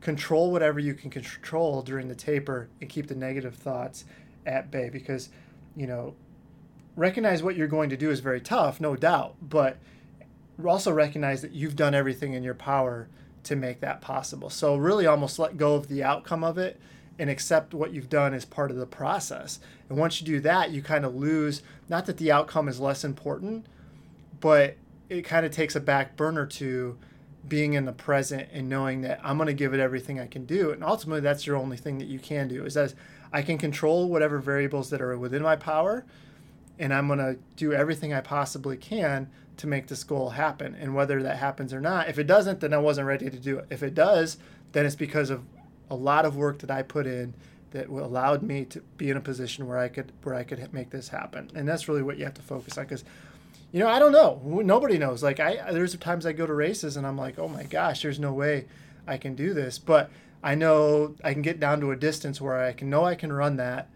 control 0.00 0.50
whatever 0.50 0.80
you 0.80 0.94
can 0.94 1.10
control 1.10 1.82
during 1.82 2.08
the 2.08 2.14
taper 2.14 2.68
and 2.80 2.90
keep 2.90 3.06
the 3.06 3.14
negative 3.14 3.54
thoughts 3.54 4.04
at 4.46 4.70
bay 4.70 4.88
because, 4.88 5.28
you 5.76 5.86
know, 5.86 6.14
recognize 6.96 7.42
what 7.42 7.56
you're 7.56 7.68
going 7.68 7.90
to 7.90 7.96
do 7.96 8.10
is 8.10 8.20
very 8.20 8.40
tough, 8.40 8.80
no 8.80 8.96
doubt, 8.96 9.34
but 9.40 9.78
also 10.64 10.92
recognize 10.92 11.42
that 11.42 11.52
you've 11.52 11.76
done 11.76 11.94
everything 11.94 12.34
in 12.34 12.42
your 12.42 12.54
power 12.54 13.08
to 13.44 13.56
make 13.56 13.80
that 13.80 14.00
possible. 14.00 14.50
So, 14.50 14.76
really 14.76 15.06
almost 15.06 15.38
let 15.38 15.56
go 15.56 15.74
of 15.74 15.88
the 15.88 16.04
outcome 16.04 16.44
of 16.44 16.58
it 16.58 16.80
and 17.18 17.28
accept 17.28 17.74
what 17.74 17.92
you've 17.92 18.08
done 18.08 18.34
as 18.34 18.44
part 18.44 18.70
of 18.70 18.76
the 18.76 18.86
process. 18.86 19.60
And 19.88 19.98
once 19.98 20.20
you 20.20 20.26
do 20.26 20.40
that, 20.40 20.70
you 20.70 20.82
kind 20.82 21.04
of 21.04 21.14
lose, 21.14 21.62
not 21.88 22.06
that 22.06 22.16
the 22.16 22.32
outcome 22.32 22.68
is 22.68 22.80
less 22.80 23.04
important, 23.04 23.66
but 24.40 24.76
it 25.08 25.22
kind 25.22 25.44
of 25.44 25.52
takes 25.52 25.76
a 25.76 25.80
back 25.80 26.16
burner 26.16 26.46
to 26.46 26.96
being 27.46 27.74
in 27.74 27.84
the 27.84 27.92
present 27.92 28.48
and 28.52 28.68
knowing 28.68 29.02
that 29.02 29.20
I'm 29.22 29.36
going 29.36 29.48
to 29.48 29.52
give 29.52 29.74
it 29.74 29.80
everything 29.80 30.20
I 30.20 30.26
can 30.26 30.46
do. 30.46 30.70
And 30.70 30.82
ultimately, 30.82 31.20
that's 31.20 31.46
your 31.46 31.56
only 31.56 31.76
thing 31.76 31.98
that 31.98 32.06
you 32.06 32.18
can 32.18 32.48
do 32.48 32.64
is 32.64 32.74
that 32.74 32.94
I 33.32 33.42
can 33.42 33.58
control 33.58 34.08
whatever 34.08 34.38
variables 34.38 34.90
that 34.90 35.00
are 35.00 35.16
within 35.16 35.42
my 35.42 35.56
power, 35.56 36.04
and 36.78 36.92
I'm 36.92 37.06
going 37.06 37.18
to 37.18 37.38
do 37.56 37.72
everything 37.72 38.12
I 38.12 38.20
possibly 38.20 38.76
can 38.76 39.30
to 39.58 39.66
make 39.66 39.86
this 39.86 40.04
goal 40.04 40.30
happen. 40.30 40.74
And 40.74 40.94
whether 40.94 41.22
that 41.22 41.38
happens 41.38 41.72
or 41.72 41.80
not, 41.80 42.08
if 42.08 42.18
it 42.18 42.26
doesn't, 42.26 42.60
then 42.60 42.74
I 42.74 42.78
wasn't 42.78 43.06
ready 43.06 43.30
to 43.30 43.38
do 43.38 43.58
it. 43.58 43.66
If 43.70 43.82
it 43.82 43.94
does, 43.94 44.38
then 44.72 44.86
it's 44.86 44.96
because 44.96 45.30
of 45.30 45.44
a 45.90 45.94
lot 45.94 46.24
of 46.24 46.36
work 46.36 46.58
that 46.58 46.70
I 46.70 46.82
put 46.82 47.06
in 47.06 47.34
that 47.72 47.88
allowed 47.88 48.42
me 48.42 48.64
to 48.66 48.80
be 48.96 49.10
in 49.10 49.16
a 49.16 49.20
position 49.20 49.66
where 49.66 49.78
I 49.78 49.88
could 49.88 50.12
where 50.22 50.34
I 50.34 50.44
could 50.44 50.72
make 50.72 50.90
this 50.90 51.08
happen. 51.08 51.50
And 51.54 51.68
that's 51.68 51.88
really 51.88 52.02
what 52.02 52.18
you 52.18 52.24
have 52.24 52.34
to 52.34 52.42
focus 52.42 52.78
on 52.78 52.84
because 52.84 53.04
you 53.72 53.80
know, 53.80 53.88
I 53.88 53.98
don't 53.98 54.12
know. 54.12 54.40
Nobody 54.62 54.98
knows. 54.98 55.22
Like 55.22 55.40
I 55.40 55.72
there's 55.72 55.96
times 55.96 56.26
I 56.26 56.32
go 56.32 56.46
to 56.46 56.52
races 56.52 56.96
and 56.96 57.06
I'm 57.06 57.16
like, 57.16 57.38
"Oh 57.38 57.48
my 57.48 57.64
gosh, 57.64 58.02
there's 58.02 58.18
no 58.18 58.32
way 58.32 58.66
I 59.06 59.16
can 59.16 59.34
do 59.34 59.54
this." 59.54 59.78
But 59.78 60.10
I 60.42 60.54
know 60.54 61.14
I 61.22 61.32
can 61.32 61.42
get 61.42 61.60
down 61.60 61.80
to 61.80 61.90
a 61.90 61.96
distance 61.96 62.40
where 62.40 62.62
I 62.62 62.72
can 62.72 62.90
know 62.90 63.04
I 63.04 63.14
can 63.14 63.32
run 63.32 63.56
that, 63.56 63.88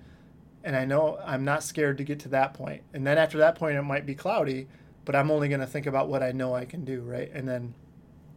and 0.62 0.76
I 0.76 0.84
know 0.84 1.18
I'm 1.24 1.44
not 1.44 1.62
scared 1.62 1.98
to 1.98 2.04
get 2.04 2.20
to 2.20 2.28
that 2.30 2.54
point. 2.54 2.82
And 2.94 3.06
then 3.06 3.18
after 3.18 3.38
that 3.38 3.56
point, 3.56 3.76
it 3.76 3.82
might 3.82 4.06
be 4.06 4.14
cloudy, 4.14 4.68
but 5.04 5.16
I'm 5.16 5.30
only 5.30 5.48
going 5.48 5.60
to 5.60 5.66
think 5.66 5.86
about 5.86 6.08
what 6.08 6.22
I 6.22 6.32
know 6.32 6.54
I 6.54 6.64
can 6.64 6.84
do, 6.84 7.00
right? 7.02 7.30
And 7.32 7.48
then 7.48 7.74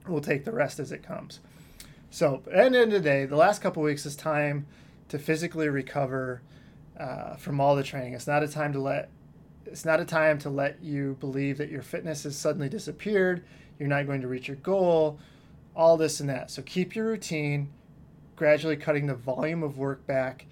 we'll 0.07 0.21
take 0.21 0.45
the 0.45 0.51
rest 0.51 0.79
as 0.79 0.91
it 0.91 1.03
comes. 1.03 1.39
So, 2.09 2.41
at 2.51 2.71
the 2.71 2.79
end 2.79 2.91
of 2.91 2.91
the 2.91 2.99
day, 2.99 3.25
the 3.25 3.35
last 3.35 3.61
couple 3.61 3.83
weeks 3.83 4.05
is 4.05 4.15
time 4.15 4.65
to 5.09 5.19
physically 5.19 5.69
recover 5.69 6.41
uh, 6.99 7.35
from 7.35 7.59
all 7.59 7.75
the 7.75 7.83
training. 7.83 8.13
It's 8.13 8.27
not 8.27 8.43
a 8.43 8.47
time 8.47 8.73
to 8.73 8.79
let 8.79 9.09
it's 9.65 9.85
not 9.85 9.99
a 9.99 10.05
time 10.05 10.39
to 10.39 10.49
let 10.49 10.81
you 10.81 11.15
believe 11.19 11.57
that 11.59 11.69
your 11.69 11.83
fitness 11.83 12.23
has 12.23 12.35
suddenly 12.35 12.69
disappeared. 12.69 13.43
You're 13.77 13.89
not 13.89 14.07
going 14.07 14.21
to 14.21 14.27
reach 14.27 14.47
your 14.47 14.57
goal, 14.57 15.19
all 15.75 15.95
this 15.95 16.19
and 16.19 16.29
that. 16.29 16.49
So 16.49 16.61
keep 16.63 16.95
your 16.95 17.05
routine, 17.05 17.69
gradually 18.39 18.77
cutting 18.77 19.05
the 19.05 19.13
volume 19.13 19.61
of 19.61 19.77
work 19.77 20.07
back. 20.07 20.45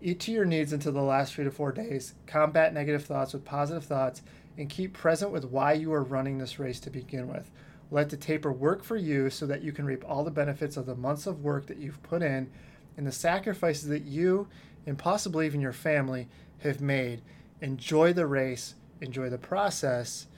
Eat 0.00 0.18
to 0.20 0.32
your 0.32 0.46
needs 0.46 0.72
until 0.72 0.92
the 0.92 1.02
last 1.02 1.34
three 1.34 1.44
to 1.44 1.50
four 1.50 1.72
days. 1.72 2.14
Combat 2.26 2.72
negative 2.72 3.04
thoughts 3.04 3.34
with 3.34 3.44
positive 3.44 3.84
thoughts 3.84 4.22
and 4.56 4.70
keep 4.70 4.94
present 4.94 5.30
with 5.30 5.44
why 5.44 5.74
you 5.74 5.92
are 5.92 6.02
running 6.02 6.38
this 6.38 6.58
race 6.58 6.80
to 6.80 6.88
begin 6.88 7.28
with. 7.28 7.50
Let 7.90 8.08
the 8.08 8.16
taper 8.16 8.50
work 8.50 8.82
for 8.82 8.96
you 8.96 9.28
so 9.28 9.44
that 9.44 9.60
you 9.60 9.72
can 9.72 9.84
reap 9.84 10.06
all 10.08 10.24
the 10.24 10.30
benefits 10.30 10.78
of 10.78 10.86
the 10.86 10.94
months 10.94 11.26
of 11.26 11.44
work 11.44 11.66
that 11.66 11.76
you've 11.76 12.02
put 12.02 12.22
in 12.22 12.50
and 12.96 13.06
the 13.06 13.12
sacrifices 13.12 13.88
that 13.88 14.04
you 14.04 14.48
and 14.86 14.96
possibly 14.96 15.44
even 15.44 15.60
your 15.60 15.74
family 15.74 16.28
have 16.60 16.80
made. 16.80 17.20
Enjoy 17.60 18.14
the 18.14 18.26
race, 18.26 18.74
enjoy 19.02 19.28
the 19.28 19.36
process, 19.36 20.28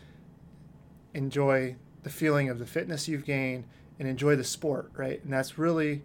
enjoy 1.15 1.77
the 2.03 2.11
feeling 2.11 2.49
of 2.49 2.59
the 2.59 2.67
fitness 2.67 3.07
you've 3.07 3.25
gained, 3.25 3.63
and 4.01 4.09
enjoy 4.09 4.35
the 4.35 4.43
sport, 4.43 4.91
right? 4.97 5.23
And 5.23 5.33
that's 5.33 5.57
really 5.57 6.03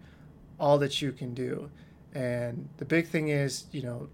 all 0.58 0.78
that 0.78 1.02
you 1.02 1.12
can 1.12 1.34
do. 1.34 1.70
And 2.14 2.68
the 2.78 2.84
big 2.84 3.08
thing 3.08 3.28
is, 3.28 3.66
you 3.72 3.82
know, 3.82 4.08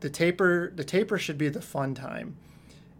the 0.00 0.10
taper 0.10 0.72
the 0.74 0.84
taper 0.84 1.18
should 1.18 1.38
be 1.38 1.48
the 1.48 1.62
fun 1.62 1.94
time 1.94 2.36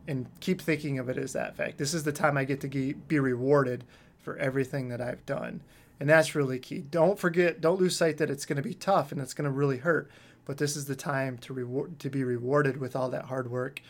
and 0.09 0.27
keep 0.41 0.61
thinking 0.61 0.99
of 0.99 1.09
it 1.09 1.19
as 1.19 1.33
that 1.33 1.57
fact. 1.57 1.79
This 1.79 1.93
is 1.93 2.05
the 2.05 2.13
time 2.13 2.37
I 2.37 2.45
get 2.45 2.61
to 2.63 2.69
be 2.69 3.19
rewarded 3.19 3.85
for 4.19 4.37
everything 4.39 4.89
that 4.89 5.01
I've 5.01 5.25
done. 5.27 5.63
And 5.99 6.09
that's 6.09 6.35
really 6.35 6.59
key. 6.59 6.79
Don't 6.79 7.19
forget, 7.19 7.61
don't 7.61 7.81
lose 7.81 7.97
sight 7.97 8.19
that 8.19 8.31
it's 8.31 8.45
going 8.45 8.57
to 8.57 8.63
be 8.63 8.75
tough 8.75 9.13
and 9.13 9.21
it's 9.21 9.35
going 9.35 9.47
to 9.47 9.51
really 9.51 9.79
hurt. 9.79 10.11
But 10.45 10.59
this 10.59 10.77
is 10.77 10.85
the 10.85 10.95
time 10.95 11.39
to 11.39 11.53
reward 11.53 11.99
to 12.01 12.11
be 12.11 12.23
rewarded 12.23 12.77
with 12.77 12.95
all 12.95 13.09
that 13.11 13.25
hard 13.25 13.51
work 13.51 13.81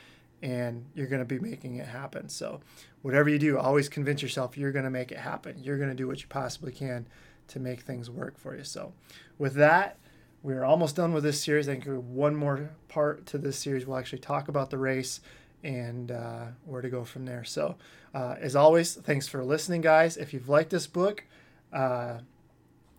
and 0.43 0.87
you're 0.95 1.07
going 1.07 1.21
to 1.21 1.27
be 1.27 1.39
making 1.39 1.77
it 1.77 1.87
happen. 1.87 2.29
So, 2.29 2.61
whatever 3.03 3.29
you 3.29 3.39
do, 3.39 3.59
always 3.59 3.89
convince 3.89 4.23
yourself 4.23 4.57
you're 4.57 4.73
going 4.73 4.85
to 4.85 4.91
make 4.91 5.11
it 5.11 5.19
happen. 5.19 5.59
You're 5.63 5.79
going 5.79 5.91
to 5.91 5.95
do 5.95 6.07
what 6.07 6.21
you 6.21 6.29
possibly 6.29 6.73
can 6.73 7.07
to 7.49 7.61
make 7.61 7.81
things 7.81 8.11
work 8.11 8.39
for 8.39 8.57
you. 8.57 8.65
So, 8.65 8.93
with 9.39 9.55
that, 9.55 9.99
we're 10.43 10.65
almost 10.65 10.97
done 10.97 11.13
with 11.13 11.25
this 11.25 11.43
series. 11.43 11.69
I 11.69 11.79
think 11.79 11.87
one 11.87 12.37
more 12.37 12.71
part 12.89 13.27
to 13.27 13.39
this 13.39 13.59
series. 13.59 13.87
We'll 13.87 13.99
actually 13.99 14.21
talk 14.21 14.49
about 14.49 14.71
the 14.71 14.79
race 14.79 15.21
and 15.65 16.13
uh, 16.13 16.45
where 16.65 16.83
to 16.83 16.89
go 16.89 17.05
from 17.05 17.25
there. 17.25 17.45
So, 17.45 17.77
uh, 18.15 18.37
as 18.41 18.55
always, 18.55 18.95
thanks 18.95 19.27
for 19.27 19.43
listening, 19.43 19.81
guys. 19.81 20.17
If 20.17 20.33
you've 20.33 20.49
liked 20.49 20.71
this 20.71 20.87
book 20.87 21.25
uh, 21.73 22.19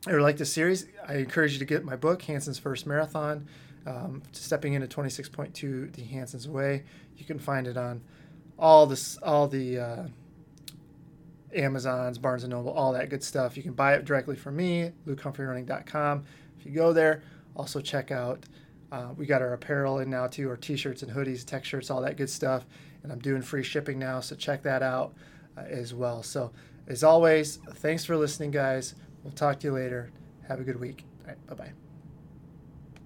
or 0.07 0.21
like 0.21 0.37
this 0.37 0.51
series, 0.51 0.87
I 1.07 1.15
encourage 1.15 1.53
you 1.53 1.59
to 1.59 1.65
get 1.65 1.85
my 1.85 1.95
book, 1.95 2.21
Hanson's 2.23 2.59
First 2.59 2.85
Marathon. 2.85 3.47
Um, 3.85 4.21
stepping 4.33 4.73
into 4.73 4.85
26.2 4.85 5.93
the 5.93 6.01
Hanson's 6.03 6.49
Way. 6.49 6.83
You 7.15 7.23
can 7.23 7.39
find 7.39 7.67
it 7.67 7.77
on 7.77 8.01
all 8.59 8.85
this, 8.85 9.17
all 9.23 9.47
the 9.47 9.79
uh, 9.79 10.03
Amazons, 11.55 12.17
Barnes 12.17 12.43
and 12.43 12.51
Noble, 12.51 12.71
all 12.71 12.93
that 12.93 13.09
good 13.09 13.23
stuff. 13.23 13.55
You 13.57 13.63
can 13.63 13.73
buy 13.73 13.93
it 13.93 14.05
directly 14.05 14.35
from 14.35 14.55
me, 14.55 14.91
lukehumphreyrunning.com. 15.07 16.23
If 16.59 16.65
you 16.65 16.71
go 16.71 16.93
there, 16.93 17.23
also 17.55 17.79
check 17.79 18.11
out 18.11 18.45
uh, 18.91 19.09
we 19.17 19.25
got 19.25 19.41
our 19.41 19.53
apparel 19.53 19.99
in 19.99 20.09
now 20.09 20.27
too, 20.27 20.49
our 20.49 20.57
t-shirts 20.57 21.03
and 21.03 21.11
hoodies, 21.11 21.45
tech 21.45 21.65
shirts, 21.65 21.89
all 21.89 22.01
that 22.01 22.17
good 22.17 22.29
stuff. 22.29 22.65
And 23.03 23.11
I'm 23.11 23.19
doing 23.19 23.41
free 23.41 23.63
shipping 23.63 23.99
now, 23.99 24.19
so 24.19 24.35
check 24.35 24.63
that 24.63 24.81
out 24.81 25.13
uh, 25.57 25.61
as 25.61 25.93
well. 25.93 26.23
So 26.23 26.51
as 26.87 27.03
always, 27.03 27.57
thanks 27.75 28.05
for 28.05 28.15
listening, 28.15 28.51
guys. 28.51 28.95
We'll 29.23 29.33
talk 29.33 29.59
to 29.59 29.67
you 29.67 29.73
later. 29.73 30.11
Have 30.47 30.59
a 30.59 30.63
good 30.63 30.79
week. 30.79 31.03
Bye 31.25 31.55
bye. 31.55 31.86